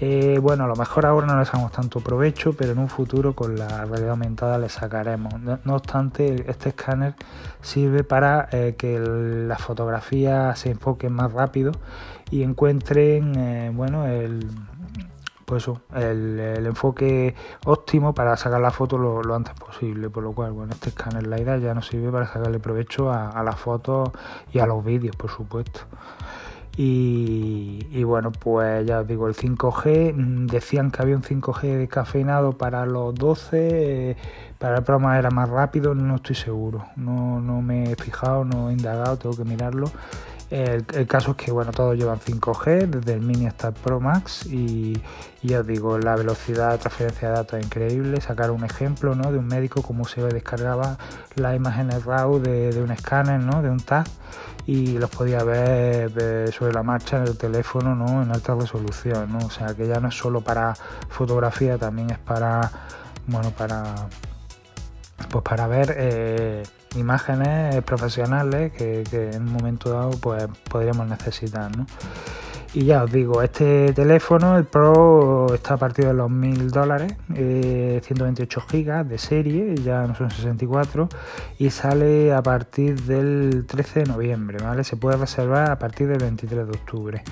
eh, 0.00 0.38
bueno, 0.40 0.64
a 0.64 0.66
lo 0.68 0.76
mejor 0.76 1.06
ahora 1.06 1.26
no 1.26 1.36
le 1.36 1.44
sacamos 1.44 1.72
tanto 1.72 2.00
provecho, 2.00 2.52
pero 2.52 2.72
en 2.72 2.78
un 2.78 2.88
futuro 2.88 3.34
con 3.34 3.56
la 3.58 3.84
realidad 3.84 4.10
aumentada 4.10 4.56
le 4.58 4.68
sacaremos. 4.68 5.34
No, 5.40 5.74
obstante, 5.74 6.44
este 6.48 6.68
escáner 6.68 7.14
sirve 7.62 8.04
para 8.04 8.48
eh, 8.52 8.76
que 8.78 9.00
la 9.00 9.58
fotografía 9.58 10.54
se 10.54 10.70
enfoque 10.70 11.08
más 11.08 11.32
rápido 11.32 11.72
y 12.30 12.42
encuentren, 12.42 13.34
eh, 13.36 13.70
bueno, 13.74 14.06
el, 14.06 14.46
pues 15.44 15.68
el, 15.94 16.66
enfoque 16.66 17.34
óptimo 17.64 18.14
para 18.14 18.36
sacar 18.36 18.60
la 18.60 18.70
foto 18.70 18.98
lo, 18.98 19.34
antes 19.34 19.54
posible. 19.54 20.10
Por 20.10 20.22
lo 20.22 20.32
cual, 20.32 20.52
bueno, 20.52 20.72
este 20.72 20.90
escáner 20.90 21.26
LiDAR 21.26 21.60
ya 21.60 21.74
nos 21.74 21.86
sirve 21.86 22.10
para 22.10 22.26
sacarle 22.26 22.58
provecho 22.58 23.10
a, 23.10 23.30
a 23.30 23.42
las 23.42 23.58
fotos 23.58 24.10
y 24.52 24.58
a 24.58 24.66
los 24.66 24.84
vídeos, 24.84 25.16
por 25.16 25.30
supuesto. 25.30 25.80
Y, 26.80 28.04
bueno, 28.04 28.30
pues 28.30 28.86
ya 28.86 29.00
os 29.00 29.08
digo, 29.08 29.26
el 29.26 29.34
5G, 29.34 30.14
mm, 30.14 30.46
decían 30.46 30.92
que 30.92 31.02
había 31.02 31.16
un 31.16 31.24
5G 31.24 31.76
descafeinado 31.76 32.52
para 32.52 32.86
los 32.86 33.16
12, 33.16 34.10
eh, 34.10 34.16
para 34.58 34.78
el 34.78 34.84
programa 34.84 35.18
era 35.18 35.30
más 35.30 35.48
rápido, 35.48 35.96
no 35.96 36.14
estoy 36.16 36.36
seguro, 36.36 36.84
no, 36.94 37.40
no 37.40 37.62
me 37.62 37.90
he 37.90 37.96
fijado, 37.96 38.44
no 38.44 38.70
he 38.70 38.74
indagado, 38.74 39.16
tengo 39.16 39.36
que 39.36 39.44
mirarlo. 39.44 39.90
El, 40.50 41.06
caso 41.06 41.32
es 41.32 41.36
que 41.36 41.50
bueno, 41.50 41.72
todos 41.72 41.94
llevan 41.94 42.20
5G, 42.20 42.86
desde 42.86 43.12
el 43.12 43.20
Mini 43.20 43.46
hasta 43.46 43.68
el 43.68 43.74
Pro 43.74 44.00
Max 44.00 44.46
y, 44.46 44.94
ya 45.42 45.60
os 45.60 45.66
digo, 45.66 45.98
la 45.98 46.16
velocidad 46.16 46.72
de 46.72 46.78
transferencia 46.78 47.28
de 47.28 47.34
datos 47.34 47.58
es 47.58 47.66
increíble. 47.66 48.20
Sacar 48.22 48.50
un 48.50 48.64
ejemplo 48.64 49.14
¿no? 49.14 49.30
de 49.30 49.38
un 49.38 49.46
médico, 49.46 49.82
cómo 49.82 50.06
se 50.06 50.22
descargaba 50.22 50.96
las 51.34 51.54
imágenes 51.54 52.04
RAW 52.04 52.40
de, 52.40 52.80
un 52.82 52.90
escáner, 52.90 53.40
¿no? 53.40 53.60
de 53.60 53.68
un 53.68 53.80
tag 53.80 54.06
y 54.64 54.98
los 54.98 55.10
podía 55.10 55.44
ver, 55.44 56.52
sobre 56.52 56.72
la 56.72 56.82
marcha 56.82 57.18
en 57.18 57.24
el 57.24 57.36
teléfono 57.36 57.94
¿no? 57.94 58.22
en 58.22 58.30
alta 58.32 58.54
resolución. 58.54 59.30
¿no? 59.30 59.46
O 59.46 59.50
sea 59.50 59.74
que 59.74 59.86
ya 59.86 60.00
no 60.00 60.08
es 60.08 60.14
solo 60.14 60.40
para 60.40 60.74
fotografía, 61.10 61.76
también 61.76 62.10
es 62.10 62.18
para, 62.18 62.70
bueno, 63.26 63.50
para, 63.50 63.94
pues 65.30 65.44
para 65.44 65.66
ver 65.66 65.94
eh, 65.98 66.62
imágenes 66.96 67.82
profesionales 67.84 68.72
que, 68.72 69.02
en 69.32 69.42
un 69.42 69.52
momento 69.52 69.90
dado 69.90 70.10
pues, 70.12 70.46
podríamos 70.70 71.08
necesitar. 71.08 71.76
¿no? 71.76 71.86
Y 72.74 72.84
ya 72.84 73.04
os 73.04 73.10
digo, 73.10 73.42
este 73.42 73.94
teléfono, 73.94 74.58
el 74.58 74.64
Pro, 74.64 75.54
está 75.54 75.74
a 75.74 75.76
partir 75.78 76.04
de 76.04 76.12
los 76.12 76.30
1000 76.30 76.70
dólares, 76.70 77.14
128 77.28 78.60
eh, 78.60 78.62
gigas 78.70 79.08
de 79.08 79.16
serie, 79.16 79.74
ya 79.76 80.06
no 80.06 80.14
son 80.14 80.30
64, 80.30 81.08
y 81.58 81.70
sale 81.70 82.32
a 82.34 82.42
partir 82.42 83.00
del 83.02 83.64
13 83.66 84.00
de 84.00 84.06
noviembre, 84.06 84.58
¿vale? 84.62 84.84
Se 84.84 84.96
puede 84.96 85.16
reservar 85.16 85.70
a 85.70 85.78
partir 85.78 86.08
del 86.08 86.18
23 86.18 86.66
de 86.66 86.72
octubre. 86.72 87.22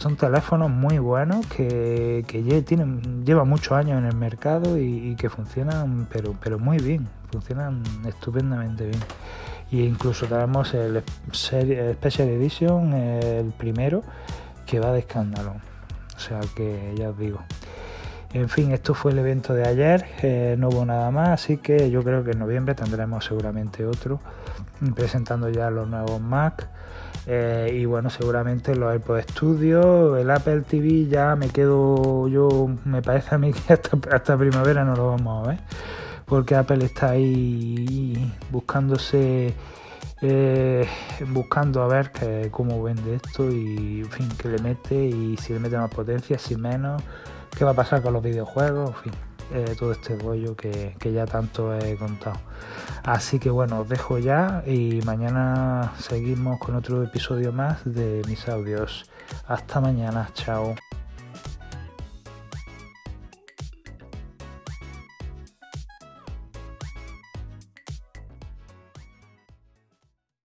Son 0.00 0.16
teléfonos 0.16 0.70
muy 0.70 0.98
buenos 0.98 1.44
que, 1.46 2.24
que 2.26 2.62
tienen, 2.62 3.22
llevan 3.26 3.46
muchos 3.46 3.72
años 3.72 3.98
en 3.98 4.06
el 4.06 4.16
mercado 4.16 4.78
y, 4.78 5.14
que 5.14 5.28
funcionan, 5.28 6.08
pero, 6.10 6.34
pero 6.42 6.58
muy 6.58 6.78
bien, 6.78 7.06
funcionan 7.30 7.82
estupendamente 8.08 8.86
bien. 8.86 9.00
Y 9.70 9.82
incluso 9.82 10.24
tenemos 10.24 10.72
el 10.72 11.02
Special 11.30 12.28
Edition, 12.30 12.94
el 12.94 13.52
primero, 13.52 14.02
que 14.64 14.80
va 14.80 14.90
de 14.90 15.00
escándalo. 15.00 15.56
O 16.16 16.18
sea 16.18 16.40
que 16.56 16.94
ya 16.96 17.10
os 17.10 17.18
digo. 17.18 17.40
En 18.32 18.48
fin, 18.48 18.72
esto 18.72 18.94
fue 18.94 19.12
el 19.12 19.18
evento 19.18 19.52
de 19.52 19.68
ayer, 19.68 20.06
eh, 20.22 20.56
no 20.58 20.70
hubo 20.70 20.86
nada 20.86 21.10
más, 21.10 21.28
así 21.28 21.58
que 21.58 21.90
yo 21.90 22.02
creo 22.02 22.24
que 22.24 22.30
en 22.30 22.38
noviembre 22.38 22.74
tendremos 22.74 23.26
seguramente 23.26 23.84
otro, 23.84 24.18
presentando 24.94 25.50
ya 25.50 25.68
los 25.68 25.86
nuevos 25.88 26.22
Mac. 26.22 26.70
Eh, 27.32 27.78
y 27.82 27.84
bueno, 27.84 28.10
seguramente 28.10 28.74
los 28.74 28.90
AirPods 28.90 29.22
Studio, 29.30 30.16
el 30.16 30.28
Apple 30.32 30.62
TV 30.62 31.06
ya 31.06 31.36
me 31.36 31.48
quedo 31.48 32.26
yo, 32.26 32.68
me 32.84 33.02
parece 33.02 33.36
a 33.36 33.38
mí 33.38 33.52
que 33.52 33.72
hasta, 33.72 33.96
hasta 34.10 34.36
primavera 34.36 34.84
no 34.84 34.96
lo 34.96 35.10
vamos 35.10 35.46
a 35.46 35.50
ver, 35.50 35.60
porque 36.26 36.56
Apple 36.56 36.84
está 36.84 37.10
ahí 37.10 38.34
buscándose 38.50 39.54
eh, 40.22 40.88
buscando 41.28 41.84
a 41.84 41.86
ver 41.86 42.10
que, 42.10 42.48
cómo 42.50 42.82
vende 42.82 43.14
esto 43.14 43.48
y 43.48 44.00
en 44.00 44.10
fin, 44.10 44.28
que 44.36 44.48
le 44.48 44.58
mete 44.58 44.96
y 44.96 45.36
si 45.36 45.52
le 45.52 45.60
mete 45.60 45.76
más 45.76 45.88
potencia, 45.88 46.36
si 46.36 46.56
menos, 46.56 47.00
qué 47.56 47.64
va 47.64 47.70
a 47.70 47.74
pasar 47.74 48.02
con 48.02 48.12
los 48.12 48.24
videojuegos, 48.24 48.90
en 48.90 48.96
fin, 48.96 49.12
eh, 49.52 49.76
todo 49.78 49.92
este 49.92 50.16
rollo 50.16 50.56
que, 50.56 50.94
que, 50.98 51.12
ya 51.12 51.26
tanto 51.26 51.74
he 51.74 51.96
contado. 51.96 52.38
Así 53.02 53.38
que 53.38 53.50
bueno, 53.50 53.80
os 53.80 53.88
dejo 53.88 54.18
ya 54.18 54.62
y 54.66 55.00
mañana 55.04 55.92
seguimos 55.98 56.58
con 56.58 56.76
otro 56.76 57.02
episodio 57.02 57.52
más 57.52 57.80
de 57.84 58.22
mis 58.26 58.48
audios. 58.48 59.10
Hasta 59.46 59.80
mañana, 59.80 60.30
chao. 60.34 60.74